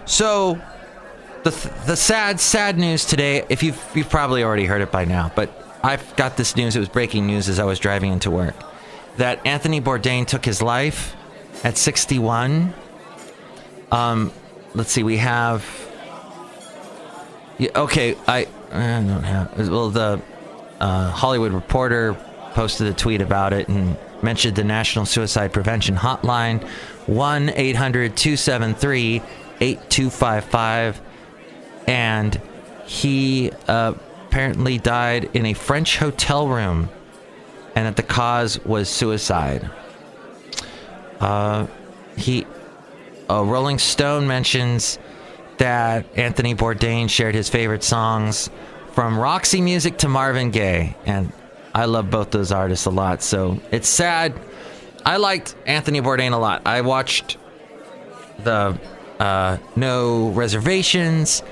So, 0.06 0.62
the 1.44 1.52
the 1.86 1.98
sad 1.98 2.40
sad 2.40 2.78
news 2.78 3.04
today. 3.04 3.46
If 3.50 3.62
you've 3.62 3.84
you've 3.94 4.10
probably 4.10 4.46
already 4.46 4.66
heard 4.66 4.82
it 4.82 4.94
by 4.94 5.04
now, 5.04 5.30
but 5.36 5.52
I've 5.84 6.16
got 6.16 6.38
this 6.38 6.56
news. 6.56 6.78
It 6.78 6.80
was 6.80 6.88
breaking 6.88 7.28
news 7.28 7.50
as 7.50 7.60
I 7.60 7.66
was 7.66 7.80
driving 7.80 8.14
into 8.14 8.32
work. 8.32 8.56
That 9.18 9.46
Anthony 9.46 9.82
Bourdain 9.82 10.26
took 10.26 10.46
his 10.46 10.62
life 10.62 11.18
at 11.66 11.78
61. 11.78 12.74
Um, 13.92 14.32
let's 14.74 14.92
see. 14.92 15.04
We 15.04 15.18
have. 15.18 15.66
Yeah, 17.58 17.70
okay, 17.76 18.16
I 18.28 18.48
I 18.72 19.02
don't 19.02 19.24
have. 19.24 19.70
Well, 19.70 19.90
the 19.90 20.22
uh, 20.80 21.12
Hollywood 21.12 21.52
Reporter 21.52 22.14
posted 22.54 22.88
a 22.88 22.94
tweet 22.94 23.22
about 23.22 23.54
it 23.54 23.68
and 23.68 23.98
mentioned 24.22 24.56
the 24.56 24.64
National 24.64 25.06
Suicide 25.06 25.54
Prevention 25.54 25.96
Hotline 25.96 26.64
1 27.08 27.50
800 27.50 28.16
273 28.16 29.22
8255. 29.62 31.02
And 31.88 32.42
he 32.86 33.52
uh, 33.68 33.94
apparently 34.28 34.78
died 34.78 35.30
in 35.34 35.46
a 35.46 35.54
French 35.54 35.98
hotel 35.98 36.48
room 36.48 36.90
and 37.76 37.88
that 37.88 37.96
the 37.96 38.04
cause 38.04 38.60
was 38.66 38.90
suicide. 38.90 39.70
Uh, 41.20 41.68
he, 42.18 42.46
uh, 43.30 43.44
Rolling 43.44 43.80
Stone 43.80 44.28
mentions 44.28 44.98
that 45.58 46.06
Anthony 46.18 46.56
Bourdain 46.56 47.10
shared 47.10 47.36
his 47.36 47.50
favorite 47.50 47.84
songs 47.84 48.50
from 48.94 49.18
Roxy 49.18 49.62
Music 49.62 49.98
to 50.00 50.08
Marvin 50.08 50.52
Gaye, 50.52 50.96
and 51.06 51.32
I 51.74 51.86
love 51.86 52.10
both 52.10 52.32
those 52.32 52.52
artists 52.52 52.86
a 52.86 52.90
lot. 52.90 53.22
So 53.22 53.60
it's 53.72 53.88
sad. 53.88 54.34
I 55.06 55.18
liked 55.18 55.56
Anthony 55.66 56.02
Bourdain 56.02 56.34
a 56.34 56.38
lot. 56.38 56.64
I 56.66 56.82
watched 56.82 57.38
the 58.44 58.80
uh, 59.20 59.58
No 59.76 60.30
Reservations, 60.30 61.44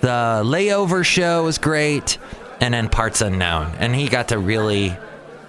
the 0.00 0.42
Layover 0.44 1.04
show 1.04 1.44
was 1.44 1.58
great, 1.58 2.18
and 2.60 2.74
then 2.74 2.88
Parts 2.88 3.20
Unknown, 3.20 3.72
and 3.78 3.94
he 3.94 4.08
got 4.08 4.28
to 4.28 4.38
really, 4.38 4.96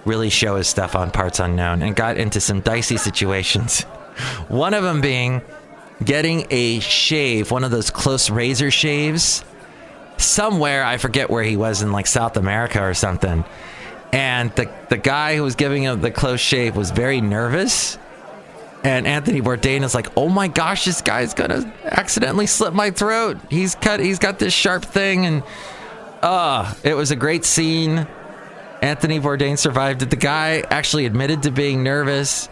really 0.04 0.30
show 0.30 0.56
his 0.56 0.68
stuff 0.68 0.94
on 0.94 1.10
Parts 1.10 1.40
Unknown, 1.40 1.82
and 1.82 1.96
got 1.96 2.16
into 2.16 2.40
some 2.40 2.60
dicey 2.60 2.96
situations. 2.96 3.82
One 4.48 4.74
of 4.74 4.84
them 4.84 5.00
being 5.00 5.42
getting 6.02 6.46
a 6.50 6.80
shave, 6.80 7.50
one 7.50 7.64
of 7.64 7.70
those 7.70 7.90
close 7.90 8.30
razor 8.30 8.70
shaves, 8.70 9.44
somewhere. 10.16 10.84
I 10.84 10.96
forget 10.96 11.30
where 11.30 11.42
he 11.42 11.56
was 11.56 11.82
in 11.82 11.92
like 11.92 12.06
South 12.06 12.36
America 12.36 12.82
or 12.82 12.94
something. 12.94 13.44
And 14.12 14.50
the 14.52 14.70
the 14.88 14.96
guy 14.96 15.36
who 15.36 15.42
was 15.42 15.56
giving 15.56 15.82
him 15.82 16.00
the 16.00 16.10
close 16.10 16.40
shave 16.40 16.76
was 16.76 16.90
very 16.90 17.20
nervous. 17.20 17.98
And 18.84 19.06
Anthony 19.06 19.40
Bourdain 19.40 19.82
is 19.82 19.94
like, 19.94 20.08
"Oh 20.16 20.28
my 20.28 20.46
gosh, 20.46 20.84
this 20.84 21.00
guy's 21.00 21.34
gonna 21.34 21.72
accidentally 21.84 22.46
slit 22.46 22.74
my 22.74 22.90
throat. 22.90 23.38
He's 23.50 23.74
cut. 23.74 23.98
He's 23.98 24.18
got 24.18 24.38
this 24.38 24.52
sharp 24.52 24.84
thing." 24.84 25.26
And 25.26 25.42
uh, 26.22 26.72
it 26.82 26.94
was 26.94 27.10
a 27.10 27.16
great 27.16 27.44
scene. 27.44 28.06
Anthony 28.82 29.18
Bourdain 29.18 29.58
survived 29.58 30.02
it. 30.02 30.10
The 30.10 30.16
guy 30.16 30.62
actually 30.70 31.06
admitted 31.06 31.44
to 31.44 31.50
being 31.50 31.82
nervous. 31.82 32.48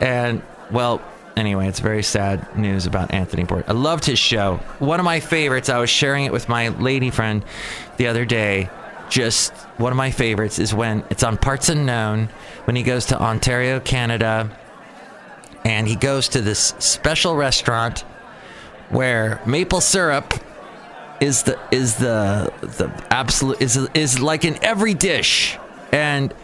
And 0.00 0.42
well, 0.70 1.02
anyway, 1.36 1.68
it's 1.68 1.80
very 1.80 2.02
sad 2.02 2.56
news 2.56 2.86
about 2.86 3.12
Anthony 3.12 3.44
Bourdain. 3.44 3.68
I 3.68 3.72
loved 3.72 4.04
his 4.04 4.18
show. 4.18 4.56
One 4.78 5.00
of 5.00 5.04
my 5.04 5.20
favorites. 5.20 5.68
I 5.68 5.78
was 5.78 5.90
sharing 5.90 6.24
it 6.24 6.32
with 6.32 6.48
my 6.48 6.68
lady 6.68 7.10
friend 7.10 7.44
the 7.96 8.06
other 8.06 8.24
day. 8.24 8.70
Just 9.08 9.52
one 9.78 9.92
of 9.92 9.96
my 9.96 10.10
favorites 10.10 10.58
is 10.58 10.74
when 10.74 11.04
it's 11.10 11.22
on 11.22 11.36
Parts 11.36 11.68
Unknown 11.68 12.28
when 12.64 12.74
he 12.74 12.82
goes 12.82 13.06
to 13.06 13.20
Ontario, 13.20 13.78
Canada, 13.78 14.50
and 15.64 15.86
he 15.86 15.94
goes 15.94 16.28
to 16.30 16.40
this 16.40 16.74
special 16.78 17.36
restaurant 17.36 18.00
where 18.88 19.40
maple 19.46 19.80
syrup 19.80 20.34
is 21.20 21.44
the 21.44 21.58
is 21.70 21.96
the 21.96 22.52
the 22.60 22.90
absolute 23.10 23.60
is 23.60 23.76
is 23.94 24.20
like 24.20 24.44
in 24.44 24.62
every 24.62 24.94
dish 24.94 25.58
and 25.92 26.34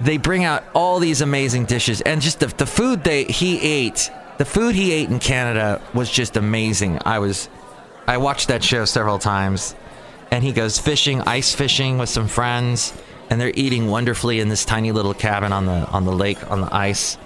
they 0.00 0.16
bring 0.16 0.44
out 0.44 0.64
all 0.74 0.98
these 0.98 1.20
amazing 1.20 1.64
dishes. 1.64 2.00
And 2.00 2.20
just 2.20 2.40
the, 2.40 2.46
the 2.46 2.66
food 2.66 3.04
they 3.04 3.24
he 3.24 3.60
ate 3.60 4.10
the 4.38 4.44
food 4.44 4.74
he 4.74 4.92
ate 4.92 5.10
in 5.10 5.18
canada 5.18 5.82
was 5.92 6.10
just 6.10 6.36
amazing. 6.36 6.98
I 7.04 7.18
was 7.18 7.48
i 8.06 8.16
watched 8.16 8.48
that 8.48 8.62
show 8.62 8.84
several 8.84 9.18
times. 9.18 9.74
And 10.30 10.44
he 10.44 10.52
goes 10.52 10.78
fishing 10.78 11.20
ice 11.22 11.54
fishing 11.54 11.98
with 11.98 12.08
some 12.08 12.28
friends. 12.28 12.92
And 13.28 13.40
they're 13.40 13.52
eating 13.54 13.88
wonderfully 13.88 14.40
in 14.40 14.48
this 14.48 14.64
tiny 14.64 14.92
little 14.92 15.14
cabin 15.14 15.52
on 15.52 15.66
the 15.66 15.86
on 15.88 16.04
the 16.04 16.12
lake 16.12 16.50
on 16.50 16.60
the 16.60 16.74
ice. 16.74 17.18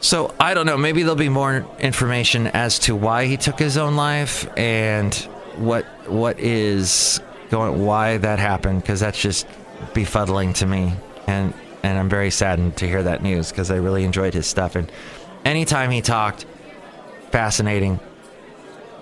So 0.00 0.34
i 0.40 0.54
don't 0.54 0.66
know. 0.66 0.76
Maybe 0.76 1.02
there'll 1.02 1.16
be 1.16 1.28
more 1.28 1.66
information 1.78 2.46
as 2.48 2.78
to 2.80 2.96
why 2.96 3.26
he 3.26 3.36
took 3.36 3.58
his 3.58 3.76
own 3.76 3.96
life 3.96 4.48
and 4.56 5.14
what 5.56 5.84
what 6.08 6.38
is 6.38 7.20
going 7.50 7.84
why 7.84 8.18
that 8.18 8.38
happened. 8.38 8.82
Because 8.82 9.00
that's 9.00 9.20
just 9.20 9.46
befuddling 9.94 10.54
to 10.54 10.66
me 10.66 10.92
and 11.30 11.54
and 11.82 11.98
I'm 11.98 12.08
very 12.08 12.30
saddened 12.30 12.76
to 12.78 12.86
hear 12.86 13.02
that 13.04 13.22
news 13.22 13.50
because 13.50 13.70
I 13.70 13.76
really 13.76 14.04
enjoyed 14.04 14.34
his 14.34 14.46
stuff. 14.46 14.76
And 14.76 14.90
anytime 15.44 15.90
he 15.90 16.02
talked 16.02 16.44
fascinating 17.30 18.00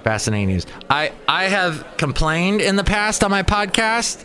fascinating 0.05 0.49
news. 0.49 0.67
I 0.89 1.13
I 1.27 1.45
have 1.45 1.87
complained 1.97 2.61
in 2.61 2.77
the 2.77 2.85
past 2.85 3.25
on 3.25 3.31
my 3.31 3.43
podcast 3.43 4.25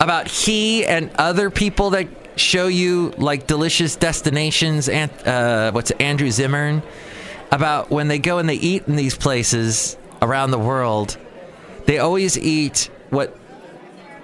about 0.00 0.26
he 0.26 0.84
and 0.84 1.10
other 1.16 1.48
people 1.50 1.90
that 1.90 2.08
show 2.34 2.66
you 2.66 3.12
like 3.18 3.46
delicious 3.46 3.94
destinations 3.94 4.88
and 4.88 5.10
uh, 5.26 5.70
what's 5.72 5.90
it, 5.90 6.00
Andrew 6.00 6.30
Zimmern 6.30 6.82
about 7.52 7.90
when 7.90 8.08
they 8.08 8.18
go 8.18 8.38
and 8.38 8.48
they 8.48 8.54
eat 8.54 8.88
in 8.88 8.96
these 8.96 9.14
places 9.14 9.96
around 10.22 10.50
the 10.50 10.58
world 10.58 11.18
they 11.84 11.98
always 11.98 12.38
eat 12.38 12.90
what 13.10 13.36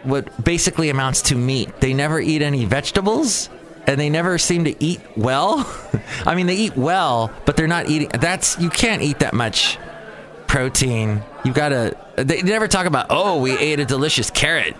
what 0.08 0.42
basically 0.42 0.90
amounts 0.90 1.22
to 1.22 1.34
meat. 1.34 1.80
They 1.80 1.94
never 1.94 2.18
eat 2.18 2.42
any 2.42 2.64
vegetables 2.64 3.48
and 3.86 3.98
they 3.98 4.10
never 4.10 4.36
seem 4.38 4.64
to 4.64 4.84
eat 4.84 5.00
well. 5.16 5.66
I 6.26 6.34
mean, 6.34 6.46
they 6.46 6.56
eat 6.56 6.76
well, 6.76 7.32
but 7.46 7.56
they're 7.56 7.66
not 7.66 7.88
eating 7.88 8.08
that's 8.08 8.58
you 8.58 8.70
can't 8.70 9.02
eat 9.02 9.20
that 9.20 9.34
much 9.34 9.78
protein. 10.46 11.22
You 11.44 11.52
got 11.52 11.70
to 11.70 11.96
they 12.16 12.42
never 12.42 12.68
talk 12.68 12.86
about, 12.86 13.06
"Oh, 13.10 13.40
we 13.40 13.56
ate 13.56 13.80
a 13.80 13.84
delicious 13.84 14.30
carrot." 14.30 14.76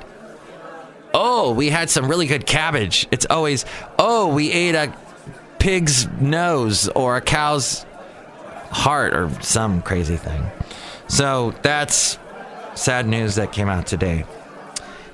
Oh, 1.14 1.52
we 1.52 1.70
had 1.70 1.88
some 1.88 2.06
really 2.06 2.26
good 2.26 2.46
cabbage. 2.46 3.06
It's 3.10 3.26
always, 3.30 3.64
"Oh, 3.98 4.28
we 4.28 4.52
ate 4.52 4.74
a 4.74 4.92
pig's 5.58 6.06
nose 6.20 6.88
or 6.88 7.16
a 7.16 7.20
cow's 7.20 7.86
heart 8.70 9.14
or 9.14 9.30
some 9.40 9.80
crazy 9.82 10.16
thing." 10.16 10.50
So, 11.06 11.54
that's 11.62 12.18
sad 12.74 13.06
news 13.08 13.36
that 13.36 13.52
came 13.52 13.68
out 13.68 13.86
today. 13.86 14.24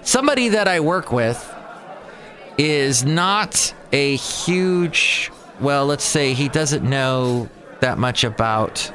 Somebody 0.04 0.50
that 0.50 0.68
I 0.68 0.80
work 0.80 1.11
with 1.11 1.52
is 2.58 3.04
not 3.04 3.75
a 3.90 4.16
huge, 4.16 5.32
well, 5.61 5.87
let's 5.87 6.04
say 6.04 6.34
he 6.34 6.50
doesn't 6.50 6.88
know 6.88 7.49
that 7.80 7.96
much 7.96 8.23
about 8.23 8.92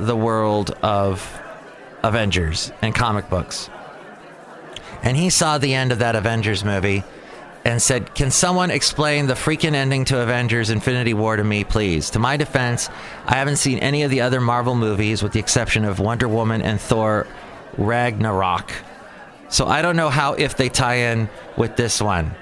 the 0.00 0.16
world 0.16 0.72
of 0.82 1.40
Avengers 2.02 2.72
and 2.82 2.92
comic 2.92 3.30
books. 3.30 3.70
And 5.02 5.16
he 5.16 5.30
saw 5.30 5.58
the 5.58 5.74
end 5.74 5.92
of 5.92 6.00
that 6.00 6.16
Avengers 6.16 6.64
movie 6.64 7.04
and 7.64 7.80
said, 7.80 8.12
Can 8.16 8.32
someone 8.32 8.72
explain 8.72 9.28
the 9.28 9.34
freaking 9.34 9.74
ending 9.74 10.04
to 10.06 10.20
Avengers 10.20 10.70
Infinity 10.70 11.14
War 11.14 11.36
to 11.36 11.44
me, 11.44 11.62
please? 11.62 12.10
To 12.10 12.18
my 12.18 12.36
defense, 12.36 12.90
I 13.26 13.36
haven't 13.36 13.56
seen 13.56 13.78
any 13.78 14.02
of 14.02 14.10
the 14.10 14.22
other 14.22 14.40
Marvel 14.40 14.74
movies 14.74 15.22
with 15.22 15.32
the 15.32 15.38
exception 15.38 15.84
of 15.84 16.00
Wonder 16.00 16.26
Woman 16.26 16.62
and 16.62 16.80
Thor 16.80 17.28
Ragnarok. 17.78 18.72
So 19.48 19.66
I 19.66 19.82
don't 19.82 19.96
know 19.96 20.10
how 20.10 20.34
if 20.34 20.56
they 20.56 20.68
tie 20.68 21.12
in 21.12 21.28
with 21.56 21.76
this 21.76 22.00
one. 22.00 22.34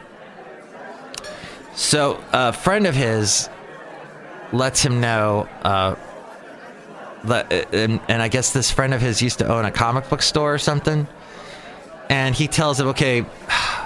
So 1.75 2.23
a 2.33 2.53
friend 2.53 2.87
of 2.87 2.95
his 2.95 3.49
lets 4.53 4.83
him 4.83 5.01
know 5.01 5.49
uh, 5.63 5.97
and, 7.31 8.01
and 8.09 8.23
I 8.23 8.29
guess 8.29 8.53
this 8.53 8.71
friend 8.71 8.93
of 8.95 9.01
his 9.01 9.23
used 9.23 9.39
to 9.39 9.49
own 9.49 9.65
a 9.65 9.71
comic 9.71 10.09
book 10.09 10.23
store 10.23 10.55
or 10.55 10.59
something. 10.59 11.07
And 12.09 12.35
he 12.35 12.49
tells 12.49 12.79
him, 12.79 12.89
okay, 12.89 13.25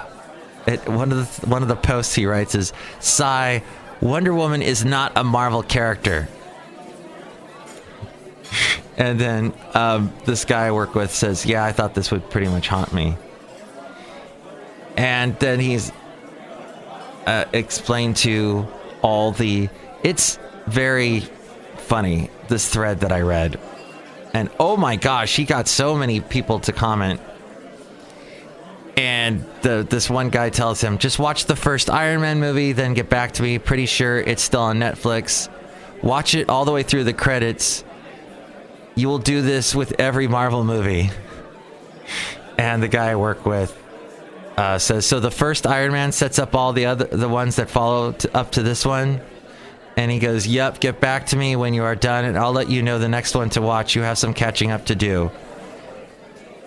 it, 0.67 0.87
one 0.89 1.11
of 1.11 1.41
the 1.41 1.47
one 1.47 1.61
of 1.61 1.67
the 1.67 1.75
posts 1.75 2.13
he 2.15 2.25
writes 2.25 2.53
is, 2.53 2.73
"Sigh, 2.99 3.63
Wonder 4.01 4.33
Woman 4.33 4.61
is 4.61 4.83
not 4.83 5.13
a 5.15 5.23
Marvel 5.23 5.63
character." 5.63 6.27
And 8.99 9.17
then 9.17 9.53
um, 9.73 10.13
this 10.25 10.43
guy 10.43 10.67
I 10.67 10.71
work 10.71 10.93
with 10.93 11.11
says, 11.11 11.45
"Yeah, 11.45 11.63
I 11.63 11.71
thought 11.71 11.93
this 11.93 12.11
would 12.11 12.29
pretty 12.29 12.49
much 12.49 12.67
haunt 12.67 12.93
me." 12.93 13.15
And 14.97 15.39
then 15.39 15.61
he's 15.61 15.93
uh, 17.25 17.45
explained 17.53 18.17
to 18.17 18.67
all 19.01 19.31
the. 19.31 19.69
It's 20.03 20.37
very 20.67 21.21
funny 21.77 22.29
this 22.49 22.67
thread 22.69 22.99
that 22.99 23.13
I 23.13 23.21
read, 23.21 23.57
and 24.33 24.49
oh 24.59 24.75
my 24.75 24.97
gosh, 24.97 25.33
he 25.33 25.45
got 25.45 25.69
so 25.69 25.95
many 25.95 26.19
people 26.19 26.59
to 26.59 26.73
comment. 26.73 27.21
And 28.97 29.45
the 29.61 29.87
this 29.89 30.09
one 30.09 30.29
guy 30.29 30.49
tells 30.49 30.81
him, 30.81 30.97
"Just 30.97 31.19
watch 31.19 31.45
the 31.45 31.55
first 31.55 31.89
Iron 31.89 32.19
Man 32.19 32.41
movie, 32.41 32.73
then 32.73 32.93
get 32.95 33.09
back 33.09 33.31
to 33.33 33.43
me. 33.43 33.59
Pretty 33.59 33.85
sure 33.85 34.19
it's 34.19 34.43
still 34.43 34.59
on 34.59 34.77
Netflix. 34.77 35.47
Watch 36.03 36.35
it 36.35 36.49
all 36.49 36.65
the 36.65 36.73
way 36.73 36.83
through 36.83 37.05
the 37.05 37.13
credits." 37.13 37.85
You 38.99 39.07
will 39.07 39.19
do 39.19 39.41
this 39.41 39.73
with 39.73 39.99
every 39.99 40.27
Marvel 40.27 40.63
movie. 40.63 41.11
And 42.57 42.83
the 42.83 42.87
guy 42.87 43.11
I 43.11 43.15
work 43.15 43.45
with 43.45 43.75
uh, 44.57 44.77
says, 44.77 45.05
so 45.05 45.19
the 45.19 45.31
first 45.31 45.65
Iron 45.65 45.93
Man 45.93 46.11
sets 46.11 46.37
up 46.37 46.53
all 46.53 46.73
the 46.73 46.85
other 46.85 47.05
the 47.05 47.29
ones 47.29 47.55
that 47.55 47.69
follow 47.69 48.15
up 48.33 48.51
to 48.51 48.63
this 48.63 48.85
one. 48.85 49.21
And 49.95 50.09
he 50.09 50.19
goes, 50.19 50.47
"Yep, 50.47 50.79
get 50.79 51.01
back 51.01 51.25
to 51.27 51.35
me 51.35 51.55
when 51.57 51.73
you 51.73 51.83
are 51.83 51.95
done, 51.95 52.23
and 52.23 52.37
I'll 52.37 52.53
let 52.53 52.69
you 52.69 52.81
know 52.81 52.99
the 52.99 53.09
next 53.09 53.35
one 53.35 53.49
to 53.51 53.61
watch. 53.61 53.95
You 53.95 54.01
have 54.03 54.17
some 54.17 54.33
catching 54.33 54.71
up 54.71 54.85
to 54.85 54.95
do." 54.95 55.31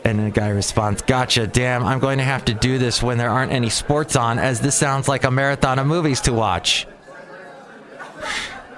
And 0.04 0.18
the 0.18 0.30
guy 0.30 0.48
responds, 0.48 1.00
Gotcha, 1.02 1.46
damn, 1.46 1.84
I'm 1.84 2.00
going 2.00 2.18
to 2.18 2.24
have 2.24 2.44
to 2.46 2.54
do 2.54 2.78
this 2.78 3.02
when 3.02 3.18
there 3.18 3.30
aren't 3.30 3.52
any 3.52 3.70
sports 3.70 4.16
on, 4.16 4.38
as 4.38 4.60
this 4.60 4.74
sounds 4.74 5.08
like 5.08 5.24
a 5.24 5.30
marathon 5.30 5.78
of 5.78 5.86
movies 5.86 6.20
to 6.22 6.32
watch. 6.32 6.86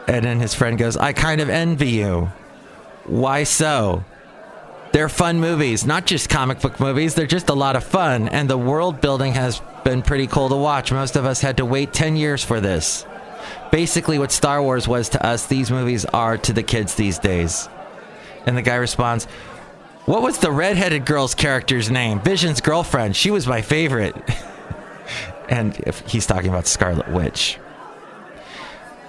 And 0.07 0.25
then 0.25 0.39
his 0.39 0.55
friend 0.55 0.77
goes, 0.77 0.97
I 0.97 1.15
kind 1.15 1.41
of 1.41 1.49
envy 1.49 1.89
you. 1.89 2.31
Why 3.07 3.45
so? 3.45 4.05
They're 4.93 5.09
fun 5.09 5.41
movies, 5.41 5.85
not 5.85 6.07
just 6.07 6.31
comic 6.31 6.61
book 6.61 6.79
movies. 6.79 7.15
They're 7.15 7.27
just 7.27 7.49
a 7.49 7.55
lot 7.55 7.75
of 7.75 7.83
fun, 7.83 8.29
and 8.29 8.49
the 8.49 8.57
world 8.57 9.01
building 9.01 9.33
has 9.33 9.61
been 9.83 10.03
pretty 10.03 10.27
cool 10.29 10.49
to 10.49 10.57
watch. 10.57 10.93
Most 10.93 11.17
of 11.17 11.25
us 11.25 11.41
had 11.41 11.57
to 11.57 11.65
wait 11.65 11.93
10 11.93 12.17
years 12.17 12.45
for 12.45 12.61
this. 12.61 13.05
Basically, 13.73 14.19
what 14.19 14.31
Star 14.31 14.63
Wars 14.63 14.87
was 14.87 15.09
to 15.11 15.27
us, 15.27 15.47
these 15.47 15.71
movies 15.71 16.05
are 16.05 16.39
to 16.39 16.53
the 16.53 16.63
kids 16.63 16.95
these 16.95 17.19
days. 17.19 17.69
And 18.47 18.57
the 18.57 18.63
guy 18.63 18.77
responds, 18.77 19.25
What 20.07 20.23
was 20.23 20.39
the 20.39 20.53
redheaded 20.53 21.05
girl's 21.05 21.35
character's 21.35 21.91
name? 21.91 22.21
Vision's 22.21 22.61
girlfriend. 22.61 23.17
She 23.17 23.33
was 23.33 23.49
my 23.49 23.63
favorite. 23.63 24.15
and 25.49 25.77
if 25.81 26.01
he's 26.07 26.27
talking 26.27 26.51
about 26.51 26.69
Scarlet 26.69 27.11
Witch. 27.11 27.59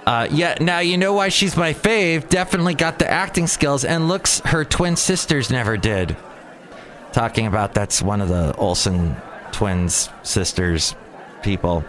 Uh, 0.06 0.28
yeah, 0.30 0.56
now 0.60 0.78
you 0.78 0.96
know 0.96 1.12
why 1.12 1.28
she's 1.28 1.56
my 1.56 1.74
fave. 1.74 2.28
Definitely 2.28 2.74
got 2.74 3.00
the 3.00 3.10
acting 3.10 3.48
skills, 3.48 3.84
and 3.84 4.06
looks 4.06 4.38
her 4.40 4.64
twin 4.64 4.94
sisters 4.94 5.50
never 5.50 5.76
did. 5.76 6.16
Talking 7.12 7.46
about 7.46 7.74
that's 7.74 8.00
one 8.00 8.20
of 8.20 8.28
the 8.28 8.54
Olsen 8.56 9.16
twins 9.50 10.08
sisters 10.22 10.94
people. 11.42 11.84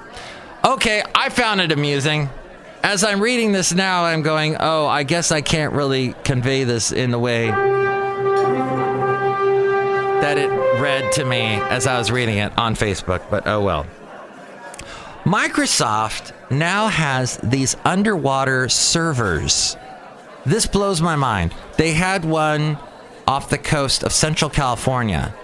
Okay, 0.66 1.04
I 1.14 1.30
found 1.30 1.62
it 1.62 1.72
amusing. 1.72 2.30
As 2.84 3.04
I'm 3.04 3.22
reading 3.22 3.52
this 3.52 3.74
now, 3.74 4.06
I'm 4.06 4.24
going, 4.24 4.56
oh, 4.60 4.88
I 4.88 5.04
guess 5.04 5.32
I 5.32 5.42
can't 5.42 5.74
really 5.74 6.14
convey 6.24 6.64
this 6.64 6.92
in 6.92 7.12
the 7.12 7.20
way 7.20 7.52
that 10.22 10.38
it 10.38 10.50
read 10.82 11.12
to 11.14 11.26
me 11.26 11.42
as 11.42 11.86
I 11.86 12.00
was 12.00 12.10
reading 12.10 12.38
it 12.38 12.58
on 12.58 12.76
Facebook, 12.76 13.30
but 13.30 13.46
oh 13.46 13.62
well. 13.62 13.86
Microsoft 15.28 16.32
now 16.50 16.88
has 16.88 17.36
these 17.44 17.76
underwater 17.84 18.70
servers. 18.70 19.76
This 20.46 20.66
blows 20.66 21.02
my 21.02 21.18
mind. 21.18 21.54
They 21.76 21.92
had 21.92 22.24
one 22.24 22.78
off 23.28 23.50
the 23.50 23.58
coast 23.58 24.04
of 24.04 24.14
Central 24.14 24.50
California, 24.50 25.36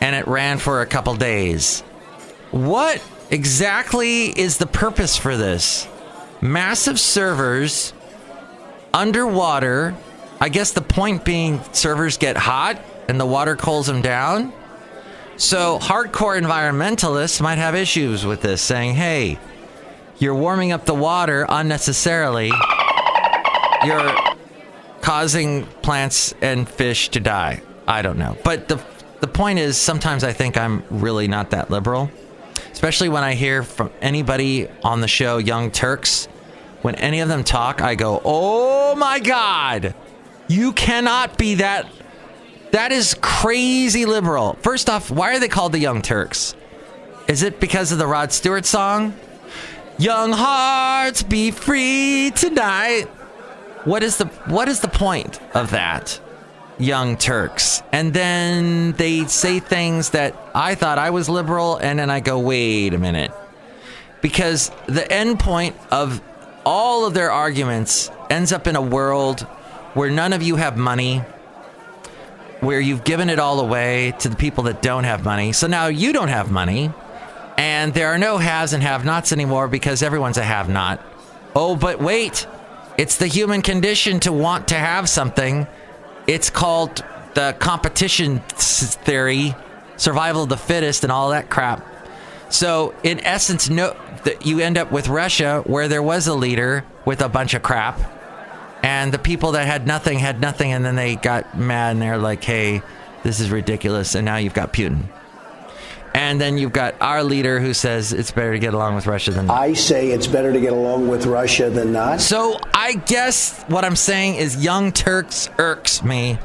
and 0.00 0.16
it 0.16 0.26
ran 0.26 0.58
for 0.58 0.80
a 0.80 0.86
couple 0.86 1.14
days. 1.14 1.82
What 2.50 3.00
exactly 3.30 4.26
is 4.26 4.58
the 4.58 4.66
purpose 4.66 5.16
for 5.16 5.36
this? 5.36 5.86
Massive 6.40 6.98
servers 6.98 7.92
underwater. 8.92 9.94
I 10.40 10.48
guess 10.48 10.72
the 10.72 10.82
point 10.82 11.24
being 11.24 11.62
servers 11.70 12.16
get 12.16 12.36
hot 12.36 12.82
and 13.06 13.20
the 13.20 13.26
water 13.26 13.54
cools 13.54 13.86
them 13.86 14.02
down. 14.02 14.52
So, 15.36 15.78
hardcore 15.78 16.40
environmentalists 16.40 17.40
might 17.40 17.58
have 17.58 17.74
issues 17.74 18.24
with 18.24 18.42
this, 18.42 18.60
saying, 18.60 18.94
hey, 18.94 19.38
you're 20.18 20.34
warming 20.34 20.72
up 20.72 20.84
the 20.84 20.94
water 20.94 21.46
unnecessarily. 21.48 22.52
You're 23.84 24.14
causing 25.00 25.64
plants 25.82 26.32
and 26.40 26.68
fish 26.68 27.08
to 27.10 27.20
die. 27.20 27.62
I 27.88 28.02
don't 28.02 28.18
know. 28.18 28.36
But 28.44 28.68
the, 28.68 28.80
the 29.20 29.26
point 29.26 29.58
is, 29.58 29.76
sometimes 29.76 30.22
I 30.22 30.32
think 30.32 30.56
I'm 30.56 30.84
really 30.90 31.26
not 31.28 31.50
that 31.50 31.70
liberal, 31.70 32.10
especially 32.70 33.08
when 33.08 33.24
I 33.24 33.34
hear 33.34 33.62
from 33.62 33.90
anybody 34.00 34.68
on 34.84 35.00
the 35.00 35.08
show, 35.08 35.38
Young 35.38 35.70
Turks. 35.70 36.26
When 36.82 36.94
any 36.96 37.20
of 37.20 37.28
them 37.28 37.44
talk, 37.44 37.80
I 37.80 37.94
go, 37.94 38.20
oh 38.24 38.94
my 38.96 39.18
God, 39.20 39.94
you 40.48 40.72
cannot 40.72 41.38
be 41.38 41.56
that 41.56 41.88
that 42.72 42.90
is 42.90 43.14
crazy 43.20 44.04
liberal. 44.06 44.54
First 44.62 44.90
off, 44.90 45.10
why 45.10 45.34
are 45.34 45.38
they 45.38 45.48
called 45.48 45.72
the 45.72 45.78
Young 45.78 46.02
Turks? 46.02 46.54
Is 47.28 47.42
it 47.42 47.60
because 47.60 47.92
of 47.92 47.98
the 47.98 48.06
Rod 48.06 48.32
Stewart 48.32 48.66
song? 48.66 49.14
Young 49.98 50.32
hearts 50.32 51.22
be 51.22 51.50
free 51.50 52.32
tonight. 52.34 53.04
What 53.84 54.02
is 54.02 54.16
the 54.16 54.26
what 54.46 54.68
is 54.68 54.80
the 54.80 54.88
point 54.88 55.40
of 55.54 55.70
that? 55.70 56.20
Young 56.78 57.16
Turks. 57.16 57.82
And 57.92 58.12
then 58.14 58.92
they 58.92 59.26
say 59.26 59.60
things 59.60 60.10
that 60.10 60.34
I 60.54 60.74
thought 60.74 60.98
I 60.98 61.10
was 61.10 61.28
liberal 61.28 61.76
and 61.76 61.98
then 61.98 62.10
I 62.10 62.20
go, 62.20 62.38
"Wait 62.38 62.94
a 62.94 62.98
minute." 62.98 63.30
Because 64.22 64.70
the 64.86 65.10
end 65.12 65.38
point 65.38 65.76
of 65.90 66.20
all 66.64 67.06
of 67.06 67.12
their 67.12 67.30
arguments 67.30 68.10
ends 68.30 68.52
up 68.52 68.66
in 68.66 68.76
a 68.76 68.82
world 68.82 69.40
where 69.94 70.10
none 70.10 70.32
of 70.32 70.42
you 70.42 70.56
have 70.56 70.76
money 70.76 71.22
where 72.62 72.80
you've 72.80 73.02
given 73.02 73.28
it 73.28 73.40
all 73.40 73.58
away 73.58 74.14
to 74.20 74.28
the 74.28 74.36
people 74.36 74.64
that 74.64 74.80
don't 74.80 75.02
have 75.02 75.24
money. 75.24 75.52
So 75.52 75.66
now 75.66 75.88
you 75.88 76.12
don't 76.12 76.28
have 76.28 76.48
money, 76.48 76.92
and 77.58 77.92
there 77.92 78.08
are 78.08 78.18
no 78.18 78.38
haves 78.38 78.72
and 78.72 78.84
have 78.84 79.04
nots 79.04 79.32
anymore 79.32 79.66
because 79.66 80.00
everyone's 80.00 80.38
a 80.38 80.44
have 80.44 80.68
not. 80.68 81.04
Oh, 81.56 81.74
but 81.74 82.00
wait, 82.00 82.46
it's 82.96 83.16
the 83.16 83.26
human 83.26 83.62
condition 83.62 84.20
to 84.20 84.32
want 84.32 84.68
to 84.68 84.76
have 84.76 85.08
something. 85.08 85.66
It's 86.28 86.50
called 86.50 87.04
the 87.34 87.56
competition 87.58 88.38
theory, 88.38 89.56
survival 89.96 90.44
of 90.44 90.48
the 90.48 90.56
fittest, 90.56 91.02
and 91.02 91.12
all 91.12 91.30
that 91.30 91.50
crap. 91.50 91.84
So, 92.48 92.94
in 93.02 93.18
essence, 93.20 93.70
no, 93.70 93.96
you 94.40 94.60
end 94.60 94.78
up 94.78 94.92
with 94.92 95.08
Russia, 95.08 95.64
where 95.66 95.88
there 95.88 96.02
was 96.02 96.28
a 96.28 96.34
leader 96.34 96.84
with 97.04 97.22
a 97.22 97.28
bunch 97.28 97.54
of 97.54 97.62
crap 97.64 97.98
and 99.02 99.12
the 99.12 99.18
people 99.18 99.52
that 99.52 99.66
had 99.66 99.84
nothing 99.84 100.20
had 100.20 100.40
nothing 100.40 100.72
and 100.72 100.84
then 100.84 100.94
they 100.94 101.16
got 101.16 101.58
mad 101.58 101.90
and 101.90 102.00
they're 102.00 102.18
like 102.18 102.44
hey 102.44 102.80
this 103.24 103.40
is 103.40 103.50
ridiculous 103.50 104.14
and 104.14 104.24
now 104.24 104.36
you've 104.36 104.54
got 104.54 104.72
putin. 104.72 105.02
And 106.14 106.38
then 106.38 106.58
you've 106.58 106.74
got 106.74 106.94
our 107.00 107.24
leader 107.24 107.58
who 107.58 107.72
says 107.72 108.12
it's 108.12 108.30
better 108.30 108.52
to 108.52 108.58
get 108.58 108.74
along 108.74 108.94
with 108.94 109.06
russia 109.06 109.32
than 109.32 109.46
not. 109.46 109.58
I 109.58 109.72
say 109.72 110.10
it's 110.10 110.26
better 110.26 110.52
to 110.52 110.60
get 110.60 110.72
along 110.72 111.08
with 111.08 111.26
Russia 111.26 111.68
than 111.68 111.92
not. 111.92 112.20
so 112.20 112.58
i 112.74 112.94
guess 112.94 113.62
what 113.64 113.84
i'm 113.84 113.96
saying 113.96 114.36
is 114.36 114.62
young 114.62 114.92
turks 114.92 115.48
irks 115.58 116.04
me 116.04 116.38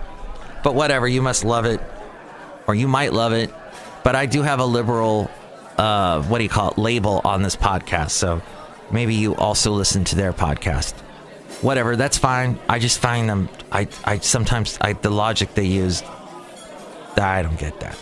but 0.64 0.74
whatever 0.74 1.08
you 1.08 1.22
must 1.22 1.44
love 1.46 1.66
it 1.66 1.80
or 2.66 2.76
you 2.76 2.88
might 2.88 3.14
love 3.14 3.34
it. 3.34 3.54
But 4.04 4.16
i 4.16 4.26
do 4.26 4.42
have 4.42 4.60
a 4.60 4.66
liberal 4.66 5.30
uh, 5.78 6.24
what 6.24 6.40
do 6.40 6.44
you 6.44 6.50
call 6.50 6.72
it 6.72 6.78
label 6.80 7.22
on 7.24 7.44
this 7.44 7.56
podcast 7.56 8.12
so 8.12 8.42
maybe 8.90 9.14
you 9.14 9.36
also 9.36 9.72
listen 9.72 10.04
to 10.06 10.16
their 10.16 10.34
podcast 10.34 10.96
whatever 11.62 11.96
that's 11.96 12.18
fine. 12.18 12.60
I 12.70 12.80
just 12.80 13.00
find 13.00 13.30
them 13.30 13.50
i 13.72 13.88
i 14.06 14.20
sometimes 14.20 14.78
i 14.82 14.94
the 14.94 15.10
logic 15.10 15.54
they 15.56 15.66
use 15.66 16.04
i 17.18 17.42
don't 17.42 17.58
get 17.60 17.80
that. 17.80 17.98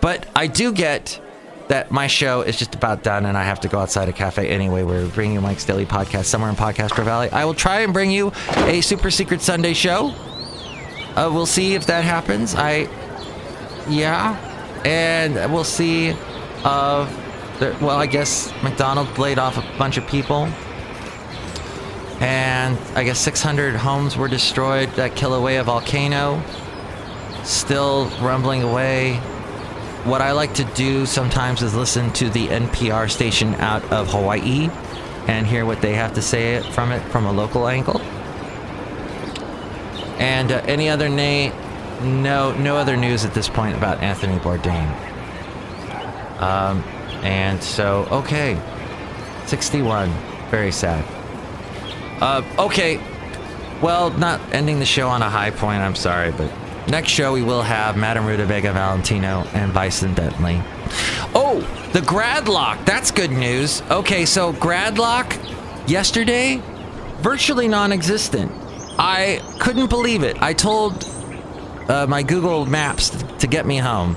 But 0.00 0.26
i 0.36 0.46
do 0.46 0.72
get 0.72 1.20
that 1.68 1.90
my 1.90 2.06
show 2.06 2.42
is 2.42 2.56
just 2.56 2.74
about 2.74 3.02
done 3.02 3.26
and 3.26 3.36
i 3.36 3.42
have 3.42 3.58
to 3.60 3.68
go 3.68 3.78
outside 3.78 4.08
a 4.08 4.12
cafe 4.12 4.48
anyway. 4.48 4.82
We're 4.82 5.08
bringing 5.08 5.34
you 5.34 5.40
mike's 5.40 5.64
daily 5.64 5.86
podcast 5.86 6.26
somewhere 6.26 6.50
in 6.50 6.56
podcastro 6.56 7.04
valley. 7.04 7.30
I 7.30 7.44
will 7.44 7.54
try 7.54 7.80
and 7.80 7.92
bring 7.92 8.10
you 8.10 8.32
a 8.56 8.80
super 8.80 9.10
secret 9.10 9.40
sunday 9.40 9.74
show. 9.74 10.14
Uh, 11.16 11.30
we'll 11.32 11.46
see 11.46 11.74
if 11.74 11.86
that 11.86 12.04
happens. 12.04 12.54
I 12.54 12.88
yeah. 13.88 14.42
And 14.84 15.52
we'll 15.52 15.64
see 15.64 16.14
of 16.64 17.10
the, 17.58 17.76
well 17.80 17.96
i 17.96 18.06
guess 18.06 18.52
mcdonald's 18.62 19.16
laid 19.18 19.38
off 19.38 19.56
a 19.56 19.78
bunch 19.78 19.96
of 19.96 20.06
people 20.06 20.46
and 22.20 22.78
I 22.96 23.04
guess 23.04 23.18
600 23.20 23.76
homes 23.76 24.16
were 24.16 24.28
destroyed. 24.28 24.90
That 24.92 25.12
Kilauea 25.12 25.64
volcano 25.64 26.42
still 27.44 28.06
rumbling 28.20 28.62
away. 28.62 29.16
What 30.04 30.20
I 30.20 30.32
like 30.32 30.54
to 30.54 30.64
do 30.64 31.04
sometimes 31.04 31.62
is 31.62 31.74
listen 31.74 32.12
to 32.14 32.30
the 32.30 32.46
NPR 32.48 33.10
station 33.10 33.54
out 33.56 33.84
of 33.92 34.10
Hawaii 34.10 34.70
and 35.26 35.46
hear 35.46 35.66
what 35.66 35.82
they 35.82 35.94
have 35.94 36.14
to 36.14 36.22
say 36.22 36.62
from 36.70 36.92
it 36.92 37.00
from 37.10 37.26
a 37.26 37.32
local 37.32 37.68
angle. 37.68 38.00
And 40.18 40.52
uh, 40.52 40.62
any 40.66 40.88
other 40.88 41.08
name? 41.08 41.52
No, 42.22 42.54
no 42.56 42.76
other 42.76 42.96
news 42.96 43.24
at 43.24 43.34
this 43.34 43.48
point 43.48 43.76
about 43.76 44.02
Anthony 44.02 44.38
Bourdain. 44.38 44.88
Um, 46.40 46.82
and 47.24 47.62
so 47.62 48.06
okay, 48.10 48.60
61, 49.46 50.10
very 50.50 50.72
sad. 50.72 51.04
Uh, 52.20 52.42
okay. 52.58 53.00
Well, 53.82 54.10
not 54.10 54.40
ending 54.52 54.78
the 54.78 54.86
show 54.86 55.08
on 55.08 55.22
a 55.22 55.28
high 55.28 55.50
point, 55.50 55.82
I'm 55.82 55.94
sorry, 55.94 56.32
but 56.32 56.50
next 56.88 57.10
show 57.10 57.34
we 57.34 57.42
will 57.42 57.62
have 57.62 57.96
Madame 57.96 58.24
rutavega 58.24 58.72
Valentino 58.72 59.46
and 59.52 59.74
Bison 59.74 60.14
Bentley. 60.14 60.62
Oh, 61.34 61.60
the 61.92 62.00
Gradlock. 62.00 62.84
That's 62.86 63.10
good 63.10 63.30
news. 63.30 63.82
Okay, 63.90 64.24
so 64.24 64.54
Gradlock 64.54 65.36
yesterday, 65.88 66.62
virtually 67.18 67.68
non 67.68 67.92
existent. 67.92 68.50
I 68.98 69.42
couldn't 69.58 69.90
believe 69.90 70.22
it. 70.22 70.40
I 70.40 70.54
told 70.54 71.04
uh, 71.88 72.06
my 72.08 72.22
Google 72.22 72.64
Maps 72.64 73.10
to 73.10 73.46
get 73.46 73.66
me 73.66 73.76
home. 73.76 74.16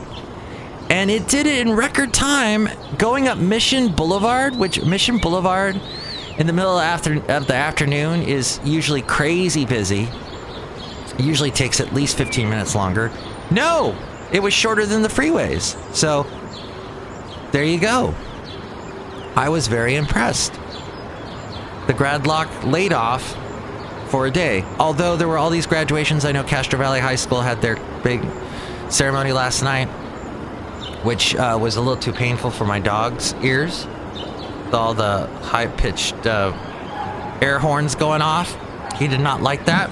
And 0.90 1.12
it 1.12 1.28
did 1.28 1.46
it 1.46 1.60
in 1.68 1.76
record 1.76 2.14
time 2.14 2.68
going 2.98 3.28
up 3.28 3.38
Mission 3.38 3.92
Boulevard, 3.92 4.56
which 4.56 4.84
Mission 4.84 5.18
Boulevard 5.20 5.80
in 6.40 6.48
the 6.48 6.54
middle 6.54 6.78
of, 6.78 6.84
after, 6.84 7.16
of 7.32 7.48
the 7.48 7.54
afternoon 7.54 8.24
is 8.24 8.62
usually 8.64 9.02
crazy 9.02 9.66
busy. 9.66 10.04
It 11.18 11.20
usually 11.20 11.52
takes 11.52 11.82
at 11.82 11.94
least 11.94 12.18
15 12.18 12.50
minutes 12.50 12.76
longer. 12.76 13.12
No! 13.52 13.96
It 14.32 14.42
was 14.42 14.54
shorter 14.54 14.86
than 14.86 15.02
the 15.02 15.10
freeways. 15.10 15.76
So 15.94 16.26
there 17.52 17.66
you 17.66 17.80
go. 17.80 18.16
I 19.36 19.50
was 19.50 19.68
very 19.68 19.96
impressed. 19.96 20.54
The 21.88 21.94
grad 21.94 22.26
lock 22.26 22.64
laid 22.64 22.94
off 22.94 23.36
for 24.10 24.26
a 24.26 24.32
day. 24.32 24.64
Although 24.80 25.18
there 25.18 25.28
were 25.28 25.38
all 25.38 25.50
these 25.50 25.68
graduations, 25.68 26.24
I 26.24 26.32
know 26.32 26.44
Castro 26.44 26.80
Valley 26.80 27.02
High 27.02 27.16
School 27.16 27.42
had 27.42 27.62
their 27.62 27.76
big 28.02 28.26
ceremony 28.90 29.34
last 29.34 29.62
night, 29.62 29.88
which 31.04 31.36
uh, 31.36 31.58
was 31.60 31.76
a 31.76 31.82
little 31.82 32.02
too 32.02 32.14
painful 32.14 32.50
for 32.50 32.66
my 32.66 32.80
dog's 32.80 33.34
ears. 33.42 33.88
All 34.72 34.94
the 34.94 35.28
high 35.42 35.68
pitched 35.68 36.26
uh, 36.26 36.54
air 37.42 37.60
horns 37.60 37.96
going 37.96 38.22
off. 38.22 38.56
He 38.98 39.08
did 39.08 39.20
not 39.20 39.42
like 39.42 39.66
that. 39.66 39.90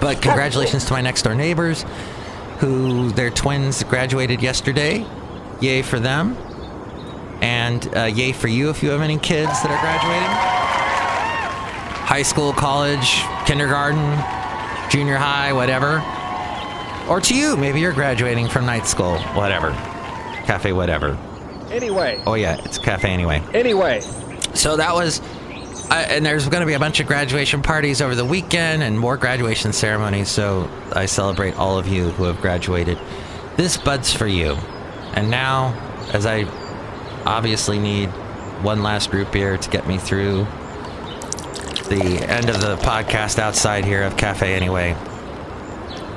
But 0.00 0.22
congratulations 0.22 0.84
to 0.86 0.92
my 0.92 1.00
next 1.00 1.22
door 1.22 1.34
neighbors 1.34 1.84
who 2.58 3.10
their 3.10 3.30
twins 3.30 3.82
graduated 3.84 4.42
yesterday. 4.42 5.06
Yay 5.60 5.82
for 5.82 5.98
them. 5.98 6.36
And 7.40 7.88
uh, 7.96 8.04
yay 8.04 8.32
for 8.32 8.48
you 8.48 8.68
if 8.70 8.82
you 8.82 8.90
have 8.90 9.00
any 9.00 9.18
kids 9.18 9.62
that 9.62 9.70
are 9.70 9.80
graduating. 9.80 10.28
High 12.06 12.22
school, 12.22 12.52
college, 12.52 13.22
kindergarten, 13.46 14.18
junior 14.90 15.16
high, 15.16 15.52
whatever. 15.52 16.02
Or 17.08 17.20
to 17.20 17.34
you, 17.34 17.56
maybe 17.56 17.80
you're 17.80 17.92
graduating 17.92 18.48
from 18.48 18.66
night 18.66 18.86
school, 18.86 19.18
whatever. 19.34 19.70
Cafe, 20.44 20.72
whatever. 20.72 21.16
Anyway, 21.70 22.22
Oh, 22.26 22.34
yeah, 22.34 22.56
it's 22.64 22.78
cafe 22.78 23.10
anyway. 23.10 23.42
anyway. 23.54 24.00
So 24.54 24.76
that 24.76 24.94
was, 24.94 25.20
uh, 25.90 25.94
and 26.08 26.24
there's 26.24 26.48
going 26.48 26.60
to 26.62 26.66
be 26.66 26.72
a 26.74 26.78
bunch 26.78 26.98
of 27.00 27.06
graduation 27.06 27.62
parties 27.62 28.00
over 28.00 28.14
the 28.14 28.24
weekend 28.24 28.82
and 28.82 28.98
more 28.98 29.16
graduation 29.16 29.72
ceremonies. 29.72 30.28
So 30.28 30.70
I 30.92 31.06
celebrate 31.06 31.54
all 31.56 31.78
of 31.78 31.86
you 31.86 32.10
who 32.10 32.24
have 32.24 32.40
graduated. 32.40 32.98
This 33.56 33.76
bud's 33.76 34.12
for 34.12 34.26
you. 34.26 34.56
And 35.14 35.30
now, 35.30 35.74
as 36.12 36.26
I 36.26 36.44
obviously 37.26 37.78
need 37.78 38.08
one 38.62 38.82
last 38.82 39.12
root 39.12 39.30
beer 39.30 39.56
to 39.56 39.70
get 39.70 39.86
me 39.86 39.98
through 39.98 40.44
the 41.88 42.24
end 42.28 42.50
of 42.50 42.60
the 42.60 42.76
podcast 42.76 43.38
outside 43.38 43.84
here 43.84 44.02
of 44.02 44.16
Cafe 44.16 44.54
Anyway. 44.54 44.94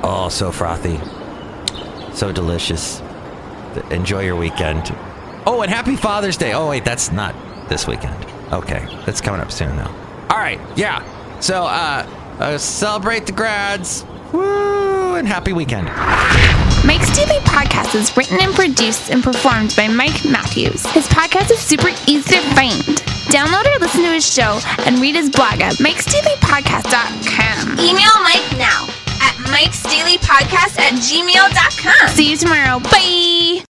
Oh, 0.03 0.29
so 0.29 0.51
frothy. 0.51 0.99
So 2.13 2.31
delicious. 2.31 3.01
Enjoy 3.89 4.21
your 4.21 4.35
weekend. 4.35 4.93
Oh, 5.45 5.61
and 5.61 5.71
happy 5.71 5.95
Father's 5.95 6.37
Day. 6.37 6.53
Oh, 6.53 6.69
wait, 6.69 6.85
that's 6.85 7.11
not 7.11 7.35
this 7.69 7.87
weekend. 7.87 8.25
Okay, 8.51 8.85
that's 9.05 9.21
coming 9.21 9.41
up 9.41 9.51
soon, 9.51 9.75
though. 9.75 9.91
All 10.29 10.37
right, 10.37 10.59
yeah. 10.75 11.03
So, 11.39 11.63
uh, 11.63 12.05
uh 12.39 12.57
celebrate 12.57 13.25
the 13.25 13.31
grads. 13.31 14.05
Woo, 14.31 15.15
and 15.15 15.27
happy 15.27 15.53
weekend. 15.53 15.87
Mike's 16.85 17.15
Daily 17.15 17.39
Podcast 17.41 17.95
is 17.95 18.15
written 18.17 18.39
and 18.41 18.53
produced 18.53 19.09
and 19.11 19.23
performed 19.23 19.73
by 19.75 19.87
Mike 19.87 20.25
Matthews. 20.25 20.85
His 20.87 21.07
podcast 21.07 21.51
is 21.51 21.59
super 21.59 21.89
easy 22.07 22.35
to 22.35 22.41
find. 22.55 22.81
Download 23.29 23.65
or 23.65 23.79
listen 23.79 24.01
to 24.01 24.11
his 24.11 24.25
show 24.25 24.59
and 24.85 24.99
read 24.99 25.15
his 25.15 25.29
blog 25.29 25.61
at 25.61 25.75
mikesdailypodcast.com. 25.75 27.79
Email 27.79 28.23
Mike 28.23 28.57
now 28.57 28.87
at 29.21 29.35
mikesdailypodcast 29.45 30.79
at 30.79 30.93
gmail.com. 30.93 32.09
See 32.09 32.31
you 32.31 32.37
tomorrow. 32.37 32.79
Bye. 32.79 33.63